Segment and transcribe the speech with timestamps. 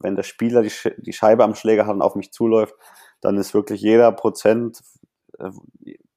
[0.00, 2.74] wenn der Spieler die, die Scheibe am Schläger hat und auf mich zuläuft,
[3.20, 4.80] dann ist wirklich jeder Prozent,
[5.38, 5.50] äh,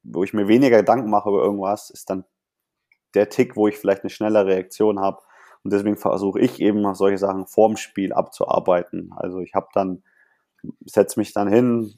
[0.03, 2.25] wo ich mir weniger Gedanken mache über irgendwas, ist dann
[3.13, 5.21] der Tick, wo ich vielleicht eine schnelle Reaktion habe.
[5.63, 9.11] Und deswegen versuche ich eben solche Sachen vorm Spiel abzuarbeiten.
[9.15, 10.03] Also ich habe dann,
[10.85, 11.93] setze mich dann hin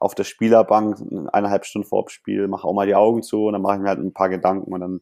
[0.00, 0.98] auf der Spielerbank
[1.32, 3.82] eineinhalb Stunden vor dem Spiel, mache auch mal die Augen zu und dann mache ich
[3.82, 5.00] mir halt ein paar Gedanken und dann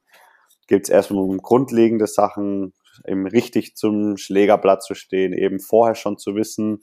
[0.67, 2.75] gibt es erstmal um grundlegende Sachen,
[3.07, 6.81] eben richtig zum Schlägerblatt zu stehen, eben vorher schon zu wissen,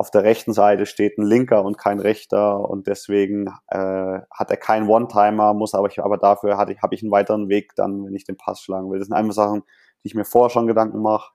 [0.00, 4.56] auf der rechten Seite steht ein linker und kein rechter und deswegen äh, hat er
[4.56, 8.06] keinen One-Timer, muss aber ich, aber dafür hatte ich, habe ich einen weiteren Weg dann,
[8.06, 8.98] wenn ich den Pass schlagen will.
[8.98, 9.62] Das sind einfach Sachen,
[10.02, 11.32] die ich mir vorher schon Gedanken mache.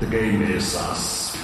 [0.00, 1.36] The game is us.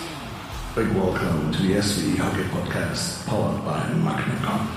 [0.74, 4.75] Big welcome to the SV Hockey Podcast, powered by Magnecom.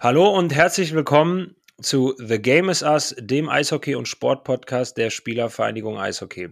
[0.00, 5.98] Hallo und herzlich willkommen zu The Game is Us, dem Eishockey- und Sportpodcast der Spielervereinigung
[5.98, 6.50] Eishockey.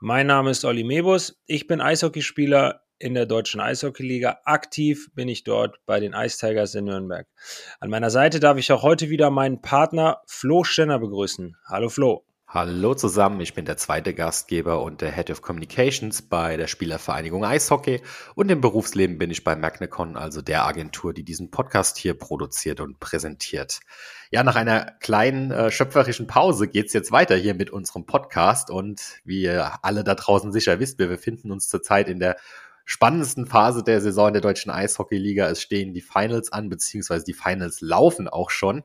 [0.00, 1.38] Mein Name ist Olli Mebus.
[1.44, 4.40] Ich bin Eishockeyspieler in der Deutschen Eishockeyliga.
[4.46, 7.26] Aktiv bin ich dort bei den Ice Tigers in Nürnberg.
[7.80, 11.54] An meiner Seite darf ich auch heute wieder meinen Partner Flo Stenner begrüßen.
[11.68, 12.24] Hallo Flo.
[12.56, 17.44] Hallo zusammen, ich bin der zweite Gastgeber und der Head of Communications bei der Spielervereinigung
[17.44, 18.00] Eishockey
[18.34, 22.80] und im Berufsleben bin ich bei Magnecon, also der Agentur, die diesen Podcast hier produziert
[22.80, 23.80] und präsentiert.
[24.30, 29.02] Ja, nach einer kleinen äh, schöpferischen Pause geht's jetzt weiter hier mit unserem Podcast und
[29.26, 32.38] wie ihr alle da draußen sicher wisst, wir befinden uns zurzeit in der
[32.86, 35.46] spannendsten Phase der Saison der deutschen Eishockeyliga.
[35.50, 38.82] Es stehen die Finals an, beziehungsweise die Finals laufen auch schon.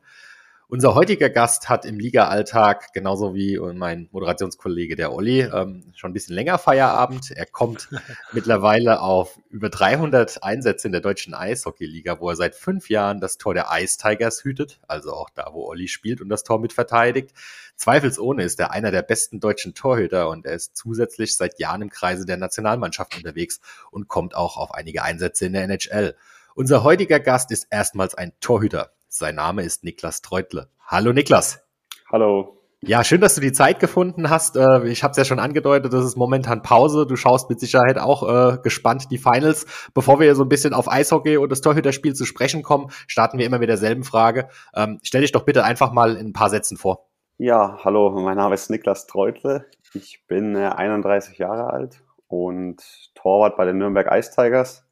[0.72, 6.12] Unser heutiger Gast hat im Liga-Alltag, genauso wie mein Moderationskollege der Olli, ähm, schon ein
[6.14, 7.30] bisschen länger Feierabend.
[7.30, 7.90] Er kommt
[8.32, 13.36] mittlerweile auf über 300 Einsätze in der deutschen Eishockey-Liga, wo er seit fünf Jahren das
[13.36, 16.72] Tor der Ice Tigers hütet, also auch da, wo Olli spielt und das Tor mit
[16.72, 17.32] verteidigt.
[17.76, 21.90] Zweifelsohne ist er einer der besten deutschen Torhüter und er ist zusätzlich seit Jahren im
[21.90, 23.60] Kreise der Nationalmannschaft unterwegs
[23.90, 26.16] und kommt auch auf einige Einsätze in der NHL.
[26.54, 28.90] Unser heutiger Gast ist erstmals ein Torhüter.
[29.14, 30.70] Sein Name ist Niklas Treutle.
[30.86, 31.62] Hallo Niklas.
[32.10, 32.56] Hallo.
[32.80, 34.56] Ja, schön, dass du die Zeit gefunden hast.
[34.56, 37.06] Äh, ich habe es ja schon angedeutet, das ist momentan Pause.
[37.06, 39.66] Du schaust mit Sicherheit auch äh, gespannt die Finals.
[39.92, 43.44] Bevor wir so ein bisschen auf Eishockey und das Torhüterspiel zu sprechen kommen, starten wir
[43.44, 44.48] immer mit derselben Frage.
[44.74, 47.10] Ähm, stell dich doch bitte einfach mal in ein paar Sätzen vor.
[47.36, 49.66] Ja, hallo, mein Name ist Niklas Treutle.
[49.92, 52.82] Ich bin äh, 31 Jahre alt und
[53.14, 54.86] Torwart bei den Nürnberg Ice Tigers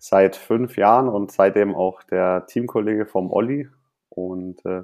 [0.00, 3.68] seit fünf Jahren und seitdem auch der Teamkollege vom Olli.
[4.08, 4.82] Und äh,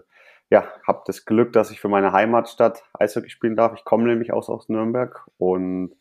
[0.50, 3.72] ja, habe das Glück, dass ich für meine Heimatstadt Eishockey spielen darf.
[3.74, 5.96] Ich komme nämlich aus, aus Nürnberg und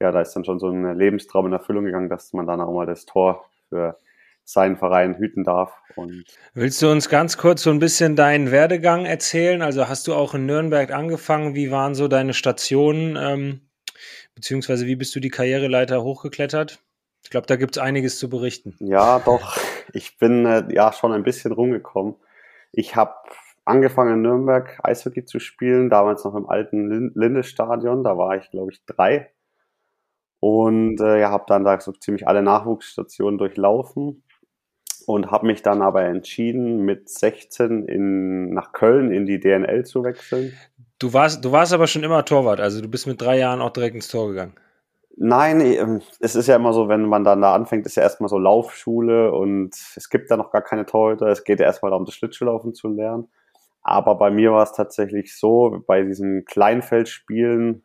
[0.00, 2.72] ja, da ist dann schon so ein Lebenstraum in Erfüllung gegangen, dass man dann auch
[2.72, 3.96] mal das Tor für
[4.44, 5.72] seinen Verein hüten darf.
[5.94, 9.62] Und Willst du uns ganz kurz so ein bisschen deinen Werdegang erzählen?
[9.62, 11.54] Also hast du auch in Nürnberg angefangen?
[11.54, 13.16] Wie waren so deine Stationen?
[13.16, 13.60] Ähm,
[14.34, 16.80] beziehungsweise wie bist du die Karriereleiter hochgeklettert?
[17.24, 18.76] Ich glaube, da gibt es einiges zu berichten.
[18.78, 19.56] Ja, doch.
[19.92, 22.14] Ich bin äh, ja schon ein bisschen rumgekommen.
[22.70, 23.14] Ich habe
[23.64, 28.04] angefangen in Nürnberg Eishockey zu spielen, damals noch im alten Lindestadion.
[28.04, 29.32] Da war ich, glaube ich, drei.
[30.38, 34.22] Und äh, ja, habe dann da so ziemlich alle Nachwuchsstationen durchlaufen
[35.06, 40.04] und habe mich dann aber entschieden, mit 16 in, nach Köln in die DNL zu
[40.04, 40.52] wechseln.
[40.98, 43.70] Du warst, du warst aber schon immer Torwart, also du bist mit drei Jahren auch
[43.70, 44.54] direkt ins Tor gegangen.
[45.16, 48.28] Nein, ähm, es ist ja immer so, wenn man dann da anfängt, ist ja erstmal
[48.28, 51.28] so Laufschule und es gibt da noch gar keine Torhüter.
[51.28, 53.28] Es geht ja erstmal darum, das Schlittschuhlaufen zu lernen.
[53.82, 57.84] Aber bei mir war es tatsächlich so, bei diesen Kleinfeldspielen,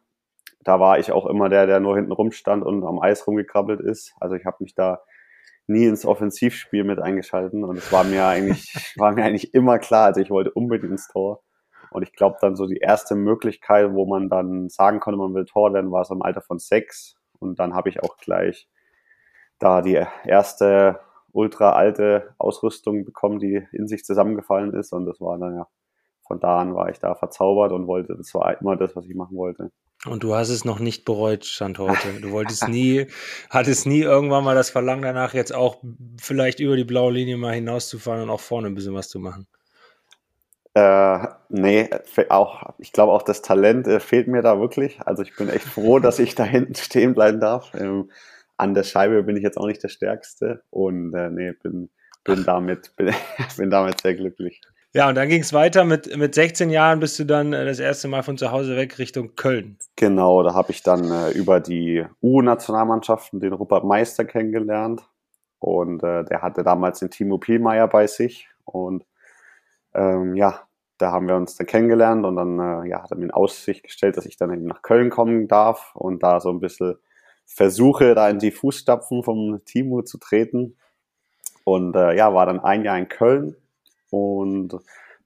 [0.64, 4.14] da war ich auch immer der, der nur hinten rumstand und am Eis rumgekrabbelt ist.
[4.20, 5.02] Also ich habe mich da
[5.68, 10.06] nie ins Offensivspiel mit eingeschalten und es war mir eigentlich, war mir eigentlich immer klar,
[10.06, 11.44] also ich wollte unbedingt ins Tor.
[11.92, 15.46] Und ich glaube dann so die erste Möglichkeit, wo man dann sagen konnte, man will
[15.46, 17.19] Tor werden, war so im Alter von sechs.
[17.40, 18.68] Und dann habe ich auch gleich
[19.60, 21.00] da die erste
[21.32, 24.94] ultra alte Ausrüstung bekommen, die in sich zusammengefallen ist.
[24.94, 25.68] Und das war dann ja,
[26.28, 29.16] von da an war ich da verzaubert und wollte, das war immer das, was ich
[29.16, 29.72] machen wollte.
[30.06, 32.22] Und du hast es noch nicht bereut, Stand heute.
[32.22, 33.08] Du wolltest nie,
[33.50, 35.84] hattest nie irgendwann mal das Verlangen danach, jetzt auch
[36.22, 39.46] vielleicht über die blaue Linie mal hinauszufahren und auch vorne ein bisschen was zu machen.
[40.76, 41.90] Äh, nee,
[42.30, 45.00] auch, ich glaube auch das Talent äh, fehlt mir da wirklich.
[45.02, 47.74] Also ich bin echt froh, dass ich da hinten stehen bleiben darf.
[47.74, 48.12] Ähm,
[48.58, 51.90] an der Scheibe bin ich jetzt auch nicht der Stärkste und äh, nee, bin,
[52.24, 53.14] bin damit, bin,
[53.58, 54.62] bin damit sehr glücklich.
[54.94, 57.80] Ja, und dann ging es weiter mit, mit 16 Jahren bist du dann äh, das
[57.80, 59.78] erste Mal von zu Hause weg Richtung Köln.
[59.96, 65.04] Genau, da habe ich dann äh, über die U-Nationalmannschaften den Rupert Meister kennengelernt.
[65.60, 68.48] Und äh, der hatte damals den Timo Pielmeier bei sich.
[68.66, 69.04] Und
[69.94, 73.26] ähm, ja, da haben wir uns dann kennengelernt und dann äh, ja, hat er mir
[73.26, 76.60] in Aussicht gestellt, dass ich dann eben nach Köln kommen darf und da so ein
[76.60, 76.98] bisschen
[77.46, 80.78] versuche, da in die Fußstapfen vom Timo zu treten.
[81.64, 83.56] Und äh, ja, war dann ein Jahr in Köln
[84.10, 84.78] und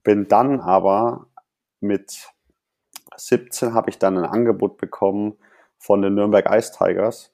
[0.03, 1.27] bin dann aber
[1.79, 2.29] mit
[3.17, 5.37] 17 habe ich dann ein Angebot bekommen
[5.77, 7.32] von den Nürnberg Ice Tigers.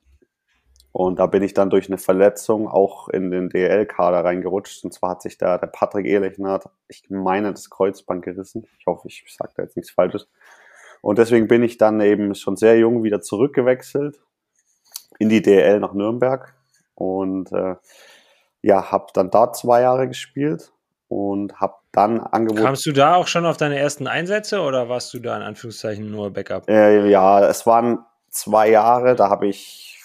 [0.91, 4.83] Und da bin ich dann durch eine Verletzung auch in den DL-Kader reingerutscht.
[4.83, 8.68] Und zwar hat sich da der Patrick Ehlechner, ich meine, das Kreuzband gerissen.
[8.80, 10.27] Ich hoffe, ich sage da jetzt nichts Falsches.
[11.01, 14.19] Und deswegen bin ich dann eben schon sehr jung wieder zurückgewechselt
[15.19, 16.56] in die DL nach Nürnberg.
[16.95, 17.75] Und äh,
[18.62, 20.74] ja, habe dann da zwei Jahre gespielt
[21.07, 22.63] und habe dann angeboten.
[22.63, 26.09] Kamst du da auch schon auf deine ersten Einsätze oder warst du da in Anführungszeichen
[26.09, 26.69] nur Backup?
[26.69, 28.00] Äh, ja, es waren
[28.30, 29.99] zwei Jahre, da habe ich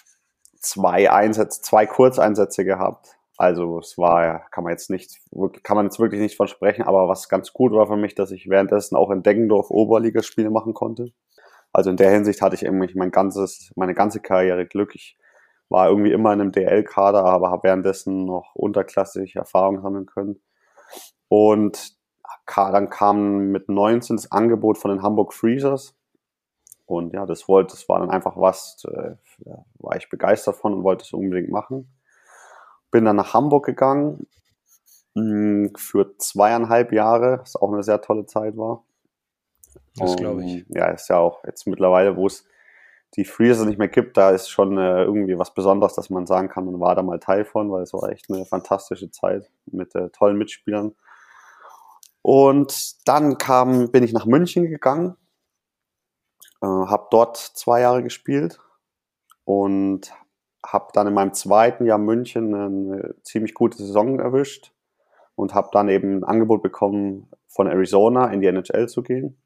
[0.65, 3.17] zwei Einsätze, zwei Kurzeinsätze gehabt.
[3.37, 5.21] Also es war, kann man jetzt nicht,
[5.63, 8.49] kann man jetzt wirklich nicht versprechen, aber was ganz gut war für mich, dass ich
[8.49, 11.13] währenddessen auch in Deggendorf Oberligaspiele machen konnte.
[11.73, 14.95] Also in der Hinsicht hatte ich irgendwie mein ganzes, meine ganze Karriere Glück.
[14.95, 15.19] Ich
[15.69, 20.41] war irgendwie immer in einem DL-Kader, aber habe währenddessen noch unterklassig Erfahrung sammeln können.
[21.29, 21.97] Und
[22.55, 25.97] dann kam mit 19 das Angebot von den Hamburg Freezers.
[26.87, 29.15] Und ja, das wollte, das war dann einfach was, äh,
[29.79, 31.97] war ich begeistert von und wollte es unbedingt machen.
[32.91, 34.27] Bin dann nach Hamburg gegangen
[35.15, 38.85] mh, hm, für zweieinhalb Jahre, was auch eine sehr tolle Zeit war.
[39.97, 40.65] Das glaube ich.
[40.69, 42.47] Ja, ist ja auch jetzt mittlerweile, wo es
[43.17, 46.49] die Freezer nicht mehr gibt, da ist schon äh, irgendwie was Besonderes, dass man sagen
[46.49, 49.95] kann, man war da mal Teil von, weil es war echt eine fantastische Zeit mit
[49.95, 50.95] äh, tollen Mitspielern.
[52.23, 55.17] Und dann kam, bin ich nach München gegangen,
[56.65, 58.59] äh, habe dort zwei Jahre gespielt
[59.45, 60.13] und
[60.65, 64.73] habe dann in meinem zweiten Jahr München eine ziemlich gute Saison erwischt
[65.35, 69.37] und habe dann eben ein Angebot bekommen, von Arizona in die NHL zu gehen.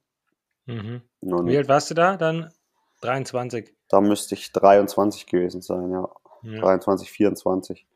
[0.67, 1.03] Mhm.
[1.21, 2.53] Wie alt warst du da dann?
[3.01, 3.75] 23.
[3.89, 6.09] Da müsste ich 23 gewesen sein, ja.
[6.43, 6.61] ja.
[6.61, 7.87] 23, 24.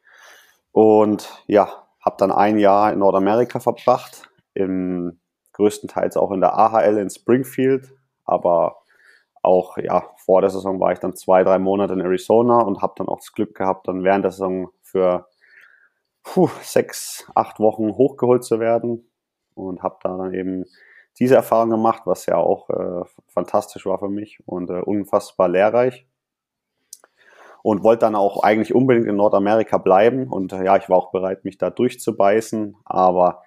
[0.73, 5.21] Und ja, habe dann ein Jahr in Nordamerika verbracht, im
[5.53, 7.93] größtenteils auch in der AHL in Springfield,
[8.25, 8.82] aber
[9.43, 12.95] auch ja vor der Saison war ich dann zwei, drei Monate in Arizona und habe
[12.97, 15.29] dann auch das Glück gehabt, dann während der Saison für
[16.23, 19.09] puh, sechs, acht Wochen hochgeholt zu werden
[19.55, 20.65] und habe da dann eben
[21.19, 26.07] diese Erfahrung gemacht, was ja auch äh, fantastisch war für mich und äh, unfassbar lehrreich.
[27.65, 30.27] Und wollte dann auch eigentlich unbedingt in Nordamerika bleiben.
[30.33, 32.77] Und äh, ja, ich war auch bereit, mich da durchzubeißen.
[32.85, 33.45] Aber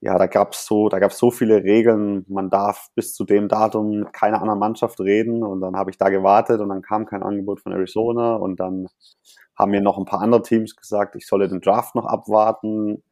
[0.00, 2.24] ja, da gab's so, da gab's so viele Regeln.
[2.28, 5.42] Man darf bis zu dem Datum mit keiner anderen Mannschaft reden.
[5.42, 8.36] Und dann habe ich da gewartet und dann kam kein Angebot von Arizona.
[8.36, 8.86] Und dann
[9.56, 13.02] haben mir noch ein paar andere Teams gesagt, ich solle den Draft noch abwarten,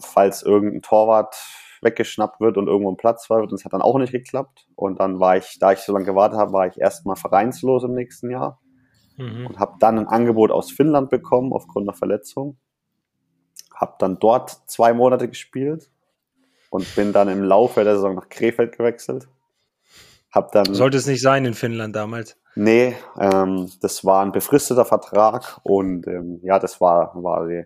[0.00, 1.36] falls irgendein Torwart
[1.80, 3.52] weggeschnappt wird und irgendwo ein Platz frei wird.
[3.52, 4.66] Und es hat dann auch nicht geklappt.
[4.74, 7.94] Und dann war ich, da ich so lange gewartet habe, war ich erstmal vereinslos im
[7.94, 8.58] nächsten Jahr
[9.16, 9.46] mhm.
[9.46, 12.58] und habe dann ein Angebot aus Finnland bekommen aufgrund einer Verletzung.
[13.74, 15.90] Habe dann dort zwei Monate gespielt
[16.70, 19.28] und bin dann im Laufe der Saison nach Krefeld gewechselt.
[20.30, 22.36] Hab dann, Sollte es nicht sein in Finnland damals?
[22.54, 27.64] Nee, ähm, das war ein befristeter Vertrag und ähm, ja, das war, war die,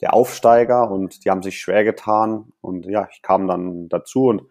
[0.00, 4.42] der Aufsteiger und die haben sich schwer getan und ja, ich kam dann dazu und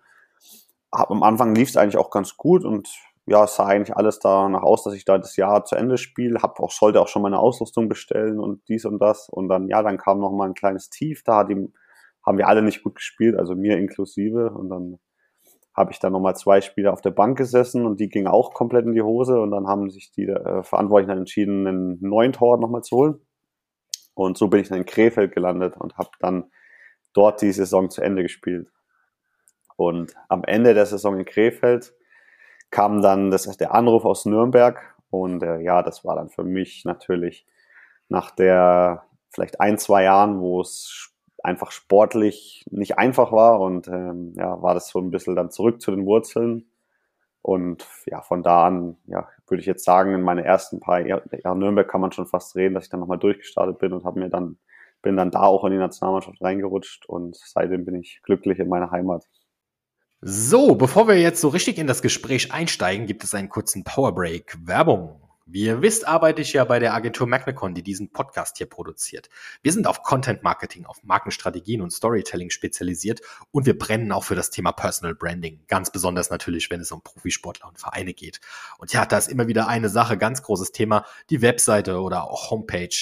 [0.92, 2.90] hab, am Anfang lief es eigentlich auch ganz gut und
[3.25, 6.42] ja, es sah eigentlich alles danach aus, dass ich da das Jahr zu Ende spiele,
[6.42, 9.30] hab auch, sollte auch schon meine Ausrüstung bestellen und dies und das.
[9.30, 11.72] Und dann, ja, dann kam noch mal ein kleines Tief, da die,
[12.25, 14.51] haben wir alle nicht gut gespielt, also mir inklusive.
[14.51, 15.00] Und dann
[15.74, 18.86] habe ich dann nochmal zwei Spiele auf der Bank gesessen und die ging auch komplett
[18.86, 19.39] in die Hose.
[19.39, 23.22] Und dann haben sich die äh, Verantwortlichen entschieden, einen neuen Tor nochmal zu holen.
[24.15, 26.51] Und so bin ich dann in Krefeld gelandet und habe dann
[27.13, 28.70] dort die Saison zu Ende gespielt.
[29.75, 31.94] Und am Ende der Saison in Krefeld
[32.74, 36.86] kam dann das, der Anruf aus Nürnberg und äh, ja, das war dann für mich
[36.86, 37.46] natürlich
[38.10, 41.12] nach der vielleicht ein, zwei Jahren, wo es
[41.44, 45.82] einfach sportlich nicht einfach war und ähm, ja, war das so ein bisschen dann zurück
[45.82, 46.65] zu den Wurzeln
[47.44, 51.60] und ja, von da an, ja, würde ich jetzt sagen, in meine ersten paar Jahren
[51.60, 54.30] Nürnberg kann man schon fast reden, dass ich dann nochmal durchgestartet bin und habe mir
[54.30, 54.58] dann,
[55.03, 58.89] bin dann da auch in die Nationalmannschaft reingerutscht und seitdem bin ich glücklich in meiner
[58.89, 59.27] Heimat.
[60.25, 64.58] So, bevor wir jetzt so richtig in das Gespräch einsteigen, gibt es einen kurzen Powerbreak.
[64.63, 65.20] Werbung.
[65.46, 69.30] Wie ihr wisst, arbeite ich ja bei der Agentur Magnecon, die diesen Podcast hier produziert.
[69.63, 73.20] Wir sind auf Content Marketing, auf Markenstrategien und Storytelling spezialisiert
[73.51, 75.60] und wir brennen auch für das Thema Personal Branding.
[75.68, 78.39] Ganz besonders natürlich, wenn es um Profisportler und Vereine geht.
[78.77, 82.50] Und ja, da ist immer wieder eine Sache, ganz großes Thema, die Webseite oder auch
[82.50, 82.96] Homepage.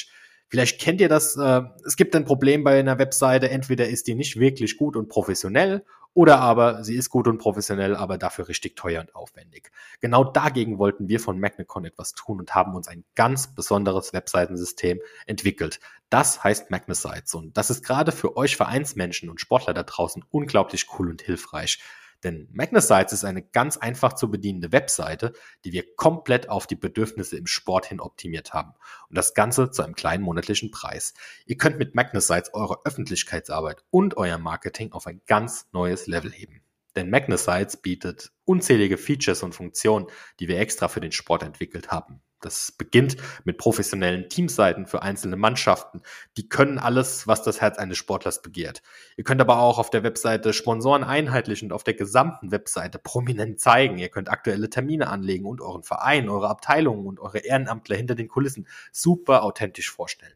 [0.48, 4.16] Vielleicht kennt ihr das, äh, es gibt ein Problem bei einer Webseite, entweder ist die
[4.16, 8.76] nicht wirklich gut und professionell oder aber sie ist gut und professionell, aber dafür richtig
[8.76, 9.72] teuer und aufwendig.
[10.02, 15.00] Genau dagegen wollten wir von Magnecon etwas tun und haben uns ein ganz besonderes Webseitensystem
[15.26, 15.80] entwickelt.
[16.10, 20.88] Das heißt Magnesites und das ist gerade für euch Vereinsmenschen und Sportler da draußen unglaublich
[21.00, 21.82] cool und hilfreich.
[22.24, 25.34] Denn Magnesites ist eine ganz einfach zu bedienende Webseite,
[25.66, 28.74] die wir komplett auf die Bedürfnisse im Sport hin optimiert haben.
[29.10, 31.14] Und das Ganze zu einem kleinen monatlichen Preis.
[31.46, 36.62] Ihr könnt mit Magnesites eure Öffentlichkeitsarbeit und euer Marketing auf ein ganz neues Level heben.
[36.96, 40.08] Denn Magnesites bietet unzählige Features und Funktionen,
[40.40, 42.22] die wir extra für den Sport entwickelt haben.
[42.42, 46.02] Das beginnt mit professionellen Teamseiten für einzelne Mannschaften.
[46.38, 48.82] Die können alles, was das Herz eines Sportlers begehrt.
[49.16, 53.60] Ihr könnt aber auch auf der Webseite Sponsoren einheitlich und auf der gesamten Webseite prominent
[53.60, 54.00] zeigen.
[54.00, 58.28] Ihr könnt aktuelle Termine anlegen und euren Verein, eure Abteilungen und eure Ehrenamtler hinter den
[58.28, 60.34] Kulissen super authentisch vorstellen.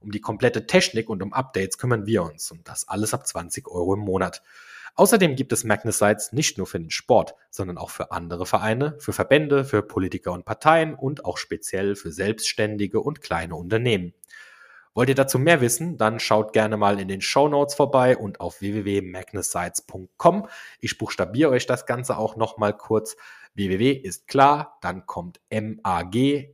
[0.00, 3.68] Um die komplette Technik und um Updates kümmern wir uns und das alles ab 20
[3.68, 4.42] Euro im Monat.
[4.94, 9.12] Außerdem gibt es Magnesites nicht nur für den Sport, sondern auch für andere Vereine, für
[9.12, 14.12] Verbände, für Politiker und Parteien und auch speziell für Selbstständige und kleine Unternehmen.
[14.94, 18.40] Wollt ihr dazu mehr wissen, dann schaut gerne mal in den Show Notes vorbei und
[18.40, 20.46] auf www.magnesites.com.
[20.80, 23.16] Ich buchstabiere euch das Ganze auch nochmal kurz.
[23.54, 26.52] www ist klar, dann kommt M-A-G-N-E-S-I-T-E-S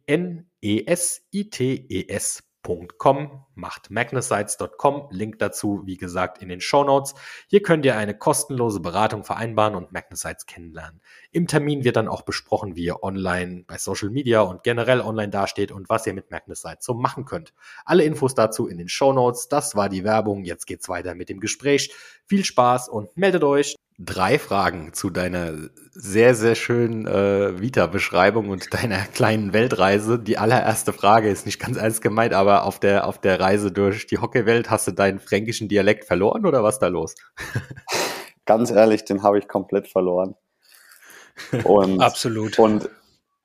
[2.69, 7.15] magnesites.com, macht magnesites.com, Link dazu, wie gesagt, in den Show Notes.
[7.49, 11.01] Hier könnt ihr eine kostenlose Beratung vereinbaren und Magnesites kennenlernen.
[11.33, 15.31] Im Termin wird dann auch besprochen, wie ihr online bei Social Media und generell online
[15.31, 17.55] dasteht und was ihr mit Magnesites so machen könnt.
[17.85, 19.49] Alle Infos dazu in den Show Notes.
[19.49, 20.45] Das war die Werbung.
[20.45, 21.93] Jetzt geht's weiter mit dem Gespräch.
[22.27, 25.53] Viel Spaß und meldet euch drei Fragen zu deiner
[25.93, 30.19] sehr, sehr schönen äh, Vita-Beschreibung und deiner kleinen Weltreise.
[30.19, 34.07] Die allererste Frage ist nicht ganz ernst gemeint, aber auf der, auf der Reise durch
[34.07, 37.15] die Hockeywelt hast du deinen fränkischen Dialekt verloren oder was da los?
[38.47, 40.37] ganz ehrlich, den habe ich komplett verloren.
[41.65, 42.59] Und, Absolut.
[42.59, 42.89] Und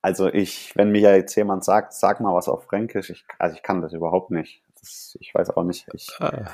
[0.02, 3.64] also ich, wenn mir jetzt jemand sagt, sag mal was auf Fränkisch, ich, also ich
[3.64, 4.62] kann das überhaupt nicht.
[4.80, 5.88] Das, ich weiß auch nicht.
[5.94, 6.46] Ich, ah.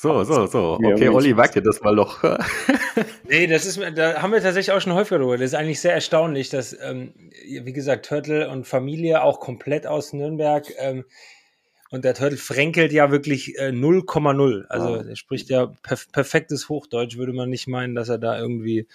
[0.00, 0.78] So, so, so.
[0.80, 2.22] Okay, Olli, merkt ihr das mal doch.
[3.28, 5.36] nee, das ist, da haben wir tatsächlich auch schon häufiger drüber.
[5.36, 7.14] Das ist eigentlich sehr erstaunlich, dass, ähm,
[7.44, 10.64] wie gesagt, Turtle und Familie auch komplett aus Nürnberg.
[10.78, 11.04] Ähm,
[11.90, 14.60] und der Turtle fränkelt ja wirklich 0,0.
[14.60, 15.02] Äh, also ja.
[15.02, 18.86] er spricht ja perf perfektes Hochdeutsch, würde man nicht meinen, dass er da irgendwie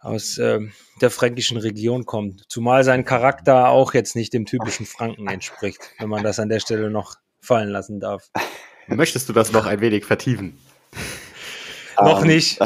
[0.00, 0.58] aus äh,
[1.00, 2.42] der fränkischen Region kommt.
[2.48, 6.58] Zumal sein Charakter auch jetzt nicht dem typischen Franken entspricht, wenn man das an der
[6.58, 8.30] Stelle noch fallen lassen darf.
[8.96, 10.58] Möchtest du das noch ein wenig vertiefen?
[12.00, 12.28] noch ähm.
[12.28, 12.60] nicht.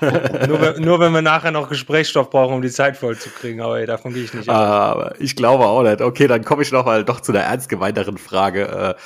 [0.48, 3.78] nur, nur, wenn wir nachher noch Gesprächsstoff brauchen, um die Zeit voll zu kriegen, aber
[3.78, 4.48] ey, davon gehe ich nicht.
[4.48, 6.00] Aber ich glaube auch nicht.
[6.00, 8.96] Okay, dann komme ich noch mal doch zu der ernst gemeinteren Frage.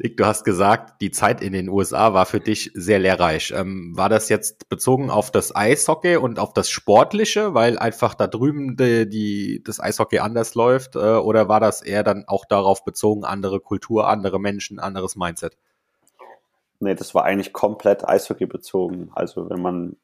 [0.00, 3.52] Äh, du hast gesagt, die Zeit in den USA war für dich sehr lehrreich.
[3.56, 8.26] Ähm, war das jetzt bezogen auf das Eishockey und auf das Sportliche, weil einfach da
[8.26, 10.96] drüben die, die, das Eishockey anders läuft?
[10.96, 15.56] Äh, oder war das eher dann auch darauf bezogen, andere Kultur, andere Menschen, anderes Mindset?
[16.82, 19.12] Nee, das war eigentlich komplett Eishockey bezogen.
[19.14, 19.96] Also wenn man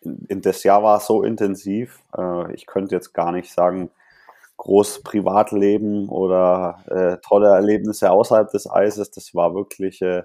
[0.00, 3.90] in, in das Jahr war es so intensiv, äh, ich könnte jetzt gar nicht sagen,
[4.56, 9.12] groß Privatleben oder äh, tolle Erlebnisse außerhalb des Eises.
[9.12, 10.24] Das war wirklich, äh,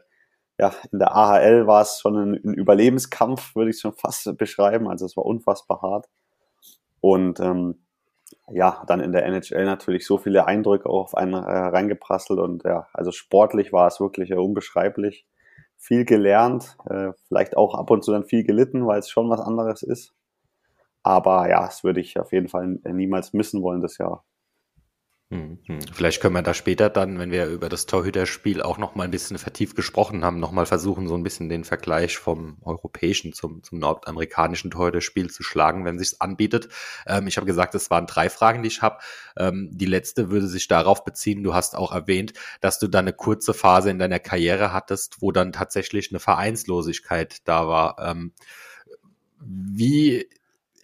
[0.57, 4.87] ja, in der AHL war es schon ein, ein Überlebenskampf, würde ich schon fast beschreiben.
[4.87, 6.07] Also es war unfassbar hart.
[6.99, 7.85] Und ähm,
[8.49, 12.63] ja, dann in der NHL natürlich so viele Eindrücke auch auf einen äh, reingeprasselt und
[12.63, 15.27] ja, also sportlich war es wirklich äh, unbeschreiblich
[15.81, 19.41] viel gelernt, äh, vielleicht auch ab und zu dann viel gelitten, weil es schon was
[19.41, 20.13] anderes ist.
[21.03, 24.23] Aber ja, das würde ich auf jeden Fall niemals missen wollen das Jahr.
[25.31, 25.79] Hm, hm.
[25.93, 29.11] Vielleicht können wir da später dann, wenn wir über das Torhüterspiel auch noch mal ein
[29.11, 33.63] bisschen vertieft gesprochen haben, noch mal versuchen, so ein bisschen den Vergleich vom europäischen zum,
[33.63, 36.67] zum nordamerikanischen Torhüterspiel zu schlagen, wenn sich's anbietet.
[37.07, 38.97] Ähm, ich habe gesagt, es waren drei Fragen, die ich habe.
[39.37, 43.13] Ähm, die letzte würde sich darauf beziehen, du hast auch erwähnt, dass du dann eine
[43.13, 47.95] kurze Phase in deiner Karriere hattest, wo dann tatsächlich eine Vereinslosigkeit da war.
[47.99, 48.33] Ähm,
[49.39, 50.27] wie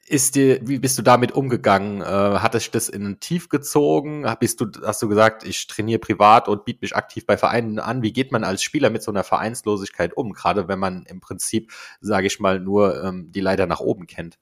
[0.09, 2.01] ist dir, wie bist du damit umgegangen?
[2.01, 4.25] Äh, hat es das in ein Tief gezogen?
[4.39, 8.01] Bist du, hast du gesagt, ich trainiere privat und biete mich aktiv bei Vereinen an?
[8.01, 10.33] Wie geht man als Spieler mit so einer Vereinslosigkeit um?
[10.33, 14.39] Gerade wenn man im Prinzip, sage ich mal, nur ähm, die Leiter nach oben kennt.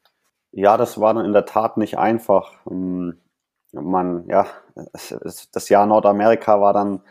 [0.52, 2.54] Ja, das war dann in der Tat nicht einfach.
[2.70, 3.18] Ähm,
[3.72, 4.48] man, ja,
[5.52, 7.02] das Jahr Nordamerika war dann,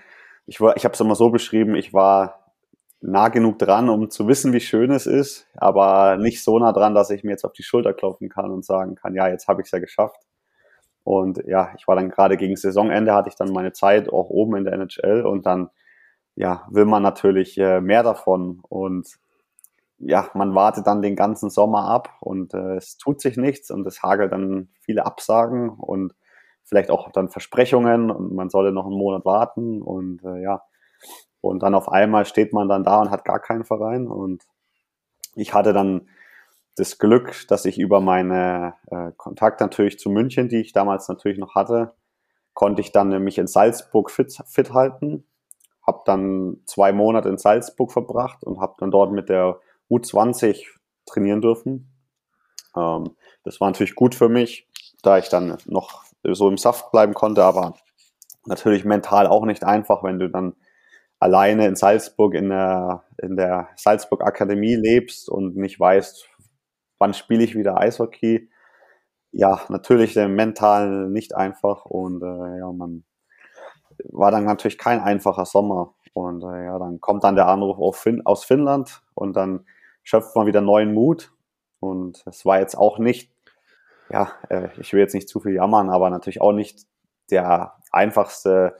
[0.46, 2.43] ich, war, ich habe es immer so beschrieben, ich war
[3.06, 6.94] nah genug dran, um zu wissen, wie schön es ist, aber nicht so nah dran,
[6.94, 9.60] dass ich mir jetzt auf die Schulter klopfen kann und sagen kann, ja, jetzt habe
[9.60, 10.20] ich es ja geschafft.
[11.04, 14.56] Und ja, ich war dann gerade gegen Saisonende, hatte ich dann meine Zeit auch oben
[14.56, 15.68] in der NHL und dann
[16.34, 19.06] ja, will man natürlich äh, mehr davon und
[19.98, 23.86] ja, man wartet dann den ganzen Sommer ab und äh, es tut sich nichts und
[23.86, 26.14] es hagelt dann viele Absagen und
[26.64, 30.62] vielleicht auch dann Versprechungen und man solle noch einen Monat warten und äh, ja,
[31.44, 34.44] und dann auf einmal steht man dann da und hat gar keinen Verein und
[35.34, 36.08] ich hatte dann
[36.76, 41.38] das Glück, dass ich über meine äh, Kontakte natürlich zu München, die ich damals natürlich
[41.38, 41.94] noch hatte,
[42.52, 45.24] konnte ich dann nämlich in Salzburg fit, fit halten.
[45.86, 49.60] Habe dann zwei Monate in Salzburg verbracht und habe dann dort mit der
[49.90, 50.66] U20
[51.06, 51.92] trainieren dürfen.
[52.76, 54.68] Ähm, das war natürlich gut für mich,
[55.02, 57.74] da ich dann noch so im Saft bleiben konnte, aber
[58.46, 60.56] natürlich mental auch nicht einfach, wenn du dann
[61.18, 66.28] alleine in Salzburg in der, in der Salzburg Akademie lebst und nicht weißt,
[66.98, 68.50] wann spiele ich wieder Eishockey.
[69.32, 73.04] Ja, natürlich mental nicht einfach und äh, ja, man
[74.10, 75.94] war dann natürlich kein einfacher Sommer.
[76.12, 79.66] Und äh, ja, dann kommt dann der Anruf fin aus Finnland und dann
[80.02, 81.32] schöpft man wieder neuen Mut.
[81.80, 83.32] Und es war jetzt auch nicht,
[84.10, 86.86] ja, äh, ich will jetzt nicht zu viel jammern, aber natürlich auch nicht
[87.30, 88.76] der einfachste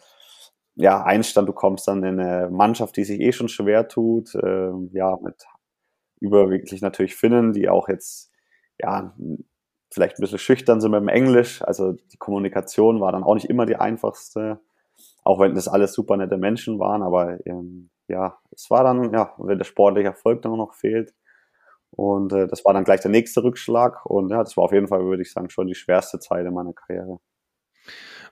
[0.76, 1.49] ja, Einstand.
[1.49, 5.47] Du kommst dann in eine Mannschaft, die sich eh schon schwer tut, äh, ja, mit
[6.21, 8.33] überwiegend natürlich Finnen, die auch jetzt,
[8.81, 9.14] ja,
[9.93, 11.62] vielleicht ein bisschen schüchtern sind mit dem Englisch.
[11.62, 14.61] Also die Kommunikation war dann auch nicht immer die einfachste,
[15.25, 19.35] auch wenn das alles super nette Menschen waren, aber ähm, ja, es war dann, ja,
[19.38, 21.14] wenn der sportliche Erfolg dann noch fehlt.
[21.90, 24.04] Und äh, das war dann gleich der nächste Rückschlag.
[24.07, 26.52] Und ja, das war auf jeden Fall, würde ich sagen, schon die schwerste Zeit in
[26.54, 27.21] meiner Karriere.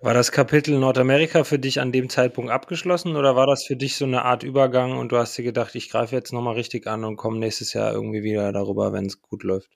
[0.03, 3.95] War das Kapitel Nordamerika für dich an dem Zeitpunkt abgeschlossen oder war das für dich
[3.95, 7.05] so eine Art Übergang und du hast dir gedacht, ich greife jetzt nochmal richtig an
[7.05, 9.71] und komme nächstes Jahr irgendwie wieder darüber, wenn es gut läuft?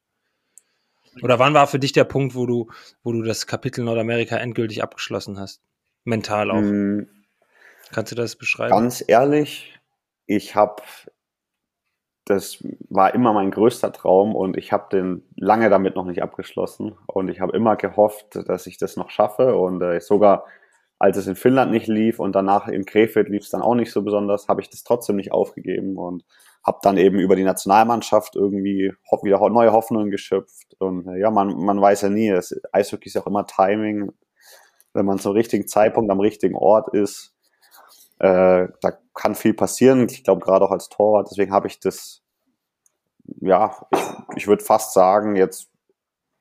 [1.23, 2.67] Oder wann war für dich der Punkt, wo du,
[3.05, 5.61] wo du das Kapitel Nordamerika endgültig abgeschlossen hast?
[6.03, 6.61] Mental auch.
[6.61, 7.03] Mm,
[7.93, 8.73] Kannst du das beschreiben?
[8.73, 9.79] Ganz ehrlich,
[10.27, 10.83] ich habe
[12.27, 12.59] das
[12.91, 16.97] war immer mein größter Traum und ich habe den lange damit noch nicht abgeschlossen.
[17.07, 19.57] Und ich habe immer gehofft, dass ich das noch schaffe.
[19.57, 20.45] Und äh, sogar
[20.99, 23.93] als es in Finnland nicht lief und danach in Krefeld lief es dann auch nicht
[23.93, 26.25] so besonders, habe ich das trotzdem nicht aufgegeben und
[26.67, 30.75] habe dann eben über die Nationalmannschaft irgendwie wieder neue Hoffnungen geschöpft.
[30.81, 34.11] Und äh, ja, man, man weiß ja nie, das Eishockey ist ja auch immer Timing,
[34.95, 37.36] wenn man zum richtigen Zeitpunkt am richtigen Ort ist,
[38.19, 40.09] äh, da kann viel passieren.
[40.09, 41.29] Ich glaube, gerade auch als Torwart.
[41.31, 42.23] Deswegen habe ich das,
[43.41, 45.71] ja, ich, ich würde fast sagen, jetzt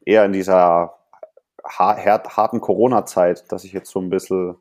[0.05, 0.93] eher in dieser
[1.67, 4.55] harten Corona-Zeit, dass ich jetzt so ein bisschen,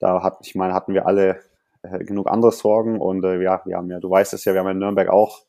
[0.00, 1.40] da hat, ich meine, hatten wir alle
[1.82, 4.60] äh, genug andere Sorgen und äh, ja, wir haben ja, du weißt es ja, wir
[4.60, 5.44] haben in Nürnberg auch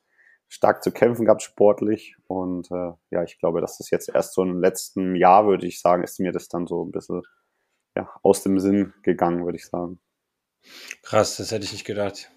[0.47, 4.43] stark zu kämpfen gehabt sportlich und äh, ja, ich glaube, dass das jetzt erst so
[4.43, 7.23] im letzten Jahr, würde ich sagen, ist mir das dann so ein bisschen
[7.95, 9.99] ja, aus dem Sinn gegangen, würde ich sagen.
[11.01, 12.31] Krass, das hätte ich nicht gedacht.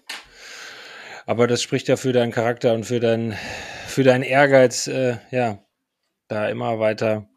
[1.25, 3.35] Aber das spricht ja für deinen Charakter und für, dein,
[3.87, 5.59] für deinen Ehrgeiz, äh, ja,
[6.27, 7.27] da immer weiter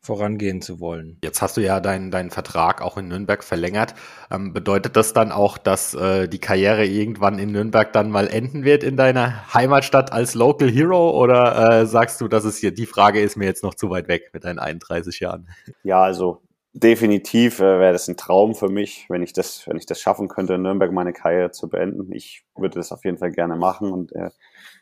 [0.00, 1.18] vorangehen zu wollen.
[1.22, 3.94] Jetzt hast du ja deinen deinen Vertrag auch in Nürnberg verlängert.
[4.30, 8.64] Ähm, bedeutet das dann auch, dass äh, die Karriere irgendwann in Nürnberg dann mal enden
[8.64, 11.10] wird in deiner Heimatstadt als Local Hero?
[11.10, 14.08] Oder äh, sagst du, dass es hier die Frage ist mir jetzt noch zu weit
[14.08, 15.48] weg mit deinen 31 Jahren?
[15.82, 19.86] Ja, also definitiv äh, wäre das ein Traum für mich, wenn ich das, wenn ich
[19.86, 22.12] das schaffen könnte, in Nürnberg meine Karriere zu beenden.
[22.12, 24.30] Ich würde das auf jeden Fall gerne machen und äh,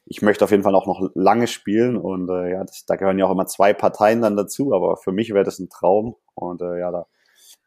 [0.05, 3.18] ich möchte auf jeden Fall auch noch lange spielen und äh, ja, das, da gehören
[3.18, 6.62] ja auch immer zwei Parteien dann dazu, aber für mich wäre das ein Traum und
[6.62, 7.07] äh, ja, da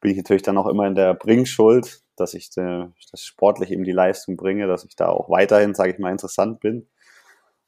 [0.01, 3.83] bin ich natürlich dann auch immer in der Bringschuld, dass ich äh, das sportlich eben
[3.83, 6.87] die Leistung bringe, dass ich da auch weiterhin, sage ich mal, interessant bin.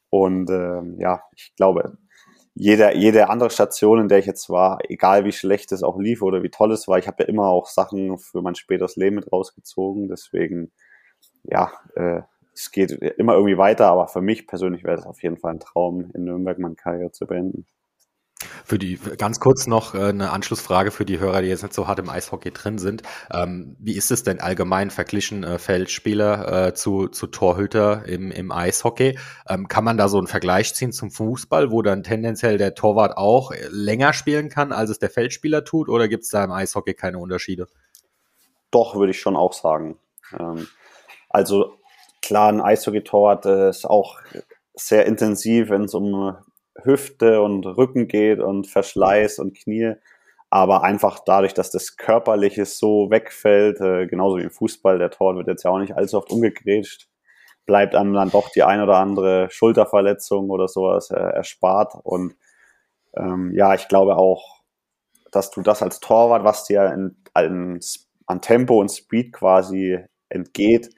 [0.10, 1.98] Und äh, ja, ich glaube,
[2.54, 6.22] jede, jede andere Station, in der ich jetzt war, egal wie schlecht es auch lief
[6.22, 9.16] oder wie toll es war, ich habe ja immer auch Sachen für mein späteres Leben
[9.16, 10.10] mit rausgezogen.
[10.10, 10.72] Deswegen,
[11.44, 12.22] ja, äh,
[12.54, 15.60] es geht immer irgendwie weiter, aber für mich persönlich wäre es auf jeden Fall ein
[15.60, 17.66] Traum, in Nürnberg meine Karriere zu beenden.
[18.66, 21.88] Für die ganz kurz noch äh, eine Anschlussfrage für die Hörer, die jetzt nicht so
[21.88, 23.04] hart im Eishockey drin sind.
[23.32, 28.52] Ähm, wie ist es denn allgemein verglichen äh, Feldspieler äh, zu, zu Torhüter im, im
[28.52, 29.18] Eishockey?
[29.48, 33.18] Ähm, kann man da so einen Vergleich ziehen zum Fußball, wo dann tendenziell der Torwart
[33.18, 35.90] auch länger spielen kann, als es der Feldspieler tut?
[35.90, 37.68] Oder gibt es da im Eishockey keine Unterschiede?
[38.72, 39.98] Doch, würde ich schon auch sagen.
[40.40, 40.68] Ähm,
[41.30, 41.78] also
[42.22, 44.20] klar, ein Eishockey-Torwart ist auch
[44.74, 46.36] sehr intensiv, wenn es um
[46.84, 49.94] Hüfte und Rücken geht und Verschleiß und Knie.
[50.50, 55.36] Aber einfach dadurch, dass das Körperliche so wegfällt, äh, genauso wie im Fußball, der Tor
[55.36, 57.08] wird jetzt ja auch nicht allzu oft umgegrätscht,
[57.66, 61.94] bleibt einem dann doch die ein oder andere Schulterverletzung oder sowas äh, erspart.
[62.04, 62.36] Und
[63.16, 64.62] ähm, ja, ich glaube auch,
[65.32, 67.80] dass du das als Torwart, was dir in, in,
[68.26, 70.90] an Tempo und Speed quasi entgeht,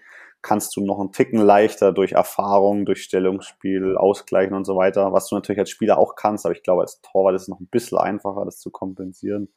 [0.43, 5.29] kannst du noch einen Ticken leichter durch Erfahrung, durch Stellungsspiel ausgleichen und so weiter, was
[5.29, 7.67] du natürlich als Spieler auch kannst, aber ich glaube, als Torwart ist es noch ein
[7.67, 9.49] bisschen einfacher, das zu kompensieren.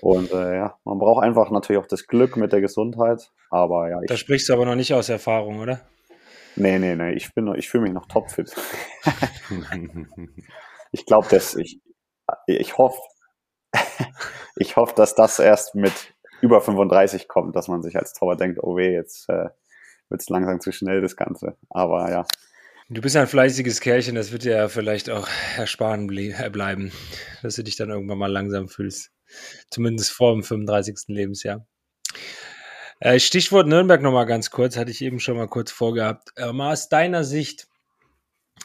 [0.00, 3.32] Und äh, ja, man braucht einfach natürlich auch das Glück mit der Gesundheit.
[3.50, 4.00] Aber ja.
[4.00, 5.80] Ich, da sprichst du aber noch nicht aus Erfahrung, oder?
[6.56, 7.12] Nee, nee, nee.
[7.12, 8.54] Ich bin ich fühle mich noch topfit.
[10.92, 11.80] ich glaube, dass ich,
[12.46, 13.00] ich hoffe,
[14.56, 18.60] ich hoffe, dass das erst mit über 35 kommt, dass man sich als Torwart denkt,
[18.62, 19.48] oh weh, jetzt äh,
[20.08, 21.56] wird es langsam zu schnell, das Ganze.
[21.70, 22.26] Aber ja.
[22.90, 26.90] Du bist ein fleißiges Kerlchen, das wird dir ja vielleicht auch ersparen bleiben,
[27.42, 29.10] dass du dich dann irgendwann mal langsam fühlst.
[29.70, 31.08] Zumindest vor dem 35.
[31.08, 31.66] Lebensjahr.
[33.00, 36.30] Äh, Stichwort Nürnberg nochmal ganz kurz, hatte ich eben schon mal kurz vorgehabt.
[36.36, 37.68] Äh, mal aus deiner Sicht,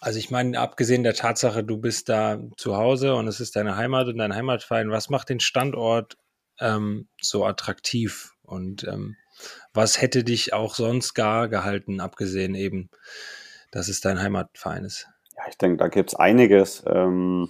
[0.01, 3.75] also ich meine, abgesehen der Tatsache, du bist da zu Hause und es ist deine
[3.75, 6.17] Heimat und dein Heimatverein, was macht den Standort
[6.60, 9.17] ähm, so attraktiv und ähm,
[9.74, 12.89] was hätte dich auch sonst gar gehalten, abgesehen eben,
[13.72, 15.08] dass es dein Heimatverein ist?
[15.36, 16.84] Ja, ich denke, da gibt es einiges.
[16.88, 17.50] Ähm,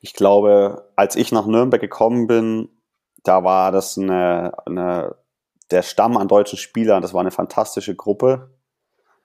[0.00, 2.68] ich glaube, als ich nach Nürnberg gekommen bin,
[3.24, 5.16] da war das eine, eine
[5.70, 8.50] der Stamm an deutschen Spielern, das war eine fantastische Gruppe.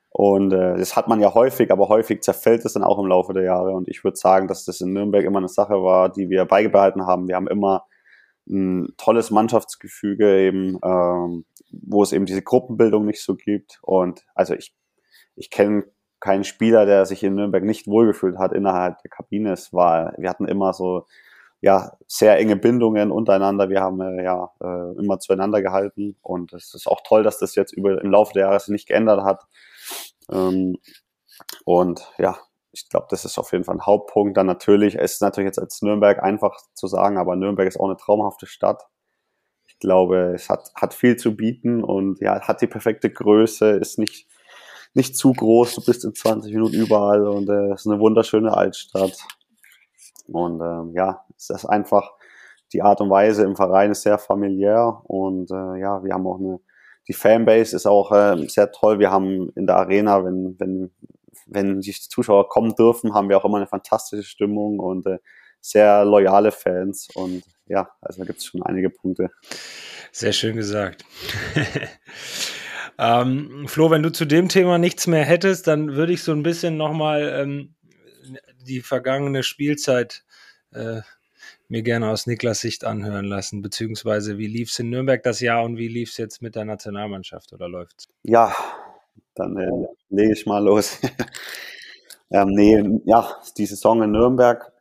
[0.09, 3.33] Und äh, das hat man ja häufig, aber häufig zerfällt es dann auch im Laufe
[3.33, 3.71] der Jahre.
[3.71, 7.07] Und ich würde sagen, dass das in Nürnberg immer eine Sache war, die wir beibehalten
[7.07, 7.27] haben.
[7.27, 7.85] Wir haben immer
[8.47, 13.79] ein tolles Mannschaftsgefüge eben, ähm, wo es eben diese Gruppenbildung nicht so gibt.
[13.81, 14.75] Und also ich,
[15.35, 15.85] ich kenne
[16.19, 19.53] keinen Spieler, der sich in Nürnberg nicht wohlgefühlt hat innerhalb der Kabine.
[19.53, 21.05] Es war, wir hatten immer so
[21.63, 23.69] ja sehr enge Bindungen untereinander.
[23.69, 27.55] Wir haben äh, ja äh, immer zueinander gehalten und es ist auch toll, dass das
[27.55, 29.43] jetzt über im Laufe der Jahre sich nicht geändert hat.
[30.29, 30.77] Ähm,
[31.65, 32.37] und ja,
[32.73, 34.35] ich glaube, das ist auf jeden Fall ein Hauptpunkt.
[34.35, 37.85] Dann natürlich, es ist natürlich jetzt als Nürnberg einfach zu sagen, aber Nürnberg ist auch
[37.85, 38.83] eine traumhafte Stadt.
[39.67, 43.97] Ich glaube, es hat, hat viel zu bieten und ja, hat die perfekte Größe, ist
[43.99, 44.27] nicht
[44.93, 47.99] nicht zu groß, du bist in 20 Minuten überall und äh, es äh, ist eine
[47.99, 49.17] wunderschöne Altstadt.
[50.27, 52.11] Und ähm, ja, es ist einfach
[52.71, 56.39] die Art und Weise im Verein ist sehr familiär und äh, ja, wir haben auch
[56.39, 56.59] eine,
[57.07, 58.99] die Fanbase ist auch äh, sehr toll.
[58.99, 60.91] Wir haben in der Arena, wenn, wenn,
[61.45, 65.19] wenn die Zuschauer kommen dürfen, haben wir auch immer eine fantastische Stimmung und äh,
[65.61, 69.31] sehr loyale Fans und ja, also da gibt es schon einige Punkte.
[70.11, 71.05] Sehr schön gesagt.
[72.97, 76.43] Ähm, Flo, wenn du zu dem Thema nichts mehr hättest, dann würde ich so ein
[76.43, 77.75] bisschen nochmal ähm,
[78.61, 80.23] die vergangene Spielzeit
[80.73, 81.01] äh,
[81.67, 85.63] mir gerne aus Niklas Sicht anhören lassen, beziehungsweise wie lief es in Nürnberg das Jahr
[85.63, 88.07] und wie lief es jetzt mit der Nationalmannschaft oder läuft's?
[88.21, 88.55] Ja,
[89.35, 90.99] dann äh, lege ich mal los.
[92.31, 94.71] ähm, nee, ja, die Saison in Nürnberg.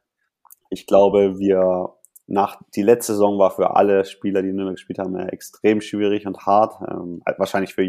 [0.71, 1.95] Ich glaube, wir
[2.27, 6.27] nach die letzte Saison war für alle Spieler, die in Nürnberg gespielt haben, extrem schwierig
[6.27, 6.75] und hart.
[6.91, 7.87] Ähm, wahrscheinlich für,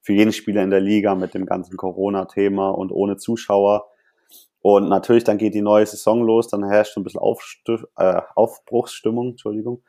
[0.00, 3.88] für jeden Spieler in der Liga mit dem ganzen Corona-Thema und ohne Zuschauer.
[4.60, 9.30] Und natürlich, dann geht die neue Saison los, dann herrscht ein bisschen Aufstü äh, Aufbruchsstimmung,
[9.30, 9.82] Entschuldigung.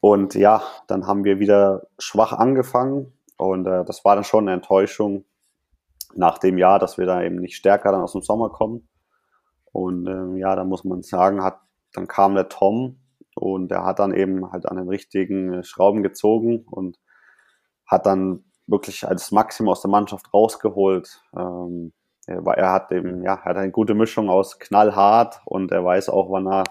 [0.00, 4.54] Und ja, dann haben wir wieder schwach angefangen und äh, das war dann schon eine
[4.54, 5.24] Enttäuschung
[6.14, 8.88] nach dem Jahr, dass wir da eben nicht stärker dann aus dem Sommer kommen.
[9.72, 11.60] Und ähm, ja, da muss man sagen, hat
[11.92, 13.00] dann kam der Tom
[13.34, 16.98] und der hat dann eben halt an den richtigen äh, Schrauben gezogen und
[17.86, 21.22] hat dann wirklich als Maximum aus der Mannschaft rausgeholt.
[21.36, 21.92] Ähm,
[22.26, 26.08] er, er, hat eben, ja, er hat eine gute Mischung aus knallhart und er weiß
[26.10, 26.64] auch, wann er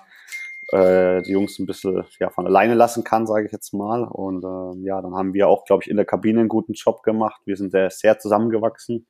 [0.71, 4.03] äh, die Jungs ein bisschen ja, von alleine lassen kann, sage ich jetzt mal.
[4.03, 7.03] Und äh, ja, dann haben wir auch, glaube ich, in der Kabine einen guten Job
[7.03, 7.41] gemacht.
[7.45, 9.07] Wir sind sehr, sehr zusammengewachsen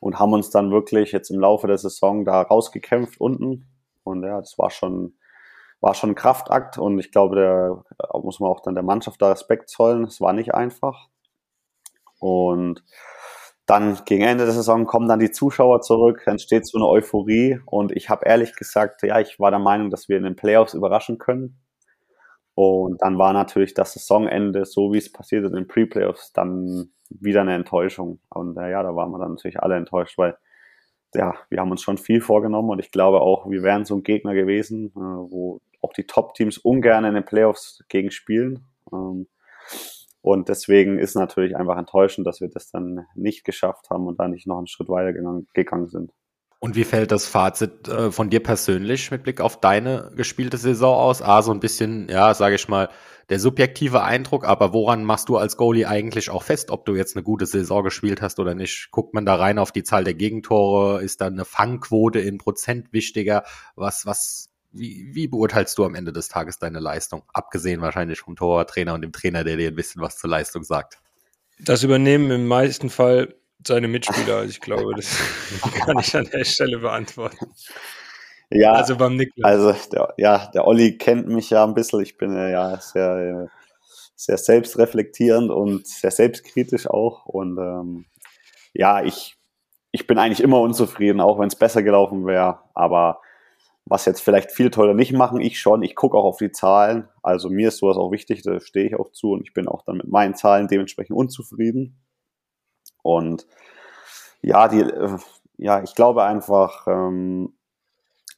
[0.00, 3.66] und haben uns dann wirklich jetzt im Laufe der Saison da rausgekämpft unten.
[4.04, 5.14] Und ja, das war schon
[5.80, 7.84] war schon ein Kraftakt und ich glaube, der
[8.20, 10.04] muss man auch dann der Mannschaft da Respekt zollen.
[10.04, 11.08] Es war nicht einfach.
[12.18, 12.82] Und
[13.66, 17.60] dann gegen Ende der Saison kommen dann die Zuschauer zurück, dann steht so eine Euphorie
[17.66, 20.72] und ich habe ehrlich gesagt, ja, ich war der Meinung, dass wir in den Playoffs
[20.72, 21.58] überraschen können.
[22.56, 27.42] Und dann war natürlich das Saisonende, so wie es passiert in den Pre-Playoffs, dann wieder
[27.42, 28.18] eine Enttäuschung.
[28.30, 30.38] Und äh, ja, da waren wir dann natürlich alle enttäuscht, weil
[31.14, 34.02] ja, wir haben uns schon viel vorgenommen und ich glaube auch, wir wären so ein
[34.02, 38.64] Gegner gewesen, äh, wo auch die Top-Teams ungern in den Playoffs gegen spielen.
[38.90, 39.26] Ähm,
[40.22, 44.28] und deswegen ist natürlich einfach enttäuschend, dass wir das dann nicht geschafft haben und da
[44.28, 46.14] nicht noch einen Schritt weiter gegangen, gegangen sind.
[46.58, 50.96] Und wie fällt das Fazit äh, von dir persönlich mit Blick auf deine gespielte Saison
[50.96, 51.22] aus?
[51.22, 52.88] Ah, so ein bisschen, ja, sage ich mal,
[53.28, 57.16] der subjektive Eindruck, aber woran machst du als Goalie eigentlich auch fest, ob du jetzt
[57.16, 58.90] eine gute Saison gespielt hast oder nicht?
[58.90, 61.02] Guckt man da rein auf die Zahl der Gegentore?
[61.02, 63.42] Ist da eine Fangquote in Prozent wichtiger?
[63.74, 67.24] Was, was wie, wie beurteilst du am Ende des Tages deine Leistung?
[67.32, 70.98] Abgesehen wahrscheinlich vom Torwarttrainer und dem Trainer, der dir ein bisschen was zur Leistung sagt.
[71.58, 74.36] Das übernehmen im meisten Fall seine Mitspieler.
[74.36, 75.16] Also ich glaube, das
[75.84, 77.46] kann ich an der Stelle beantworten.
[78.50, 79.44] Ja, also beim Niklas.
[79.44, 82.00] Also der, ja, der Olli kennt mich ja ein bisschen.
[82.00, 83.50] Ich bin ja sehr,
[84.14, 87.26] sehr selbstreflektierend und sehr selbstkritisch auch.
[87.26, 88.06] Und ähm,
[88.72, 89.36] ja, ich,
[89.90, 92.60] ich bin eigentlich immer unzufrieden, auch wenn es besser gelaufen wäre.
[92.74, 93.20] Aber
[93.84, 95.82] was jetzt vielleicht viele toller nicht machen, ich schon.
[95.82, 97.08] Ich gucke auch auf die Zahlen.
[97.22, 99.82] Also mir ist sowas auch wichtig, da stehe ich auch zu und ich bin auch
[99.82, 101.96] dann mit meinen Zahlen dementsprechend unzufrieden.
[103.06, 103.46] Und
[104.42, 105.18] ja, die, äh,
[105.56, 107.54] ja, ich glaube einfach, ähm,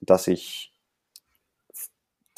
[0.00, 0.72] dass ich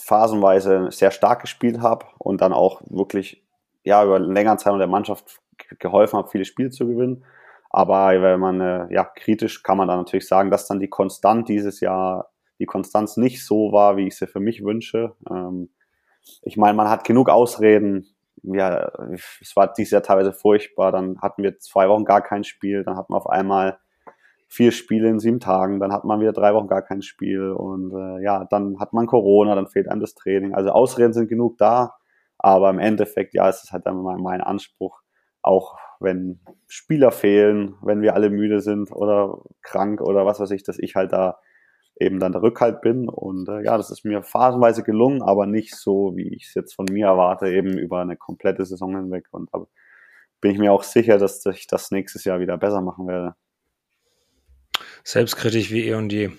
[0.01, 3.45] phasenweise sehr stark gespielt habe und dann auch wirklich
[3.85, 5.41] ja über längeren Zeitraum der Mannschaft
[5.79, 7.25] geholfen habe, viele Spiele zu gewinnen.
[7.69, 11.49] Aber wenn man äh, ja kritisch kann man dann natürlich sagen, dass dann die Konstant
[11.49, 15.15] dieses Jahr die Konstanz nicht so war, wie ich sie für mich wünsche.
[15.31, 15.71] Ähm,
[16.43, 18.09] ich meine, man hat genug Ausreden.
[18.43, 18.91] Ja,
[19.41, 20.93] es war dieses Jahr teilweise furchtbar.
[20.93, 22.85] Dann hatten wir zwei Wochen gar kein Spiel.
[22.85, 23.79] Dann hatten wir auf einmal
[24.51, 27.93] vier Spiele in sieben Tagen, dann hat man wieder drei Wochen gar kein Spiel und
[27.93, 30.55] äh, ja, dann hat man Corona, dann fehlt einem das Training.
[30.55, 31.95] Also Ausreden sind genug da,
[32.37, 35.03] aber im Endeffekt, ja, es ist halt dann mein, mein Anspruch,
[35.41, 40.65] auch wenn Spieler fehlen, wenn wir alle müde sind oder krank oder was weiß ich,
[40.65, 41.39] dass ich halt da
[42.01, 45.77] eben dann der Rückhalt bin und äh, ja, das ist mir phasenweise gelungen, aber nicht
[45.77, 49.51] so, wie ich es jetzt von mir erwarte, eben über eine komplette Saison hinweg und
[49.53, 49.67] da
[50.41, 53.35] bin ich mir auch sicher, dass ich das nächstes Jahr wieder besser machen werde.
[55.05, 56.31] Selbstkritisch wie eh und je.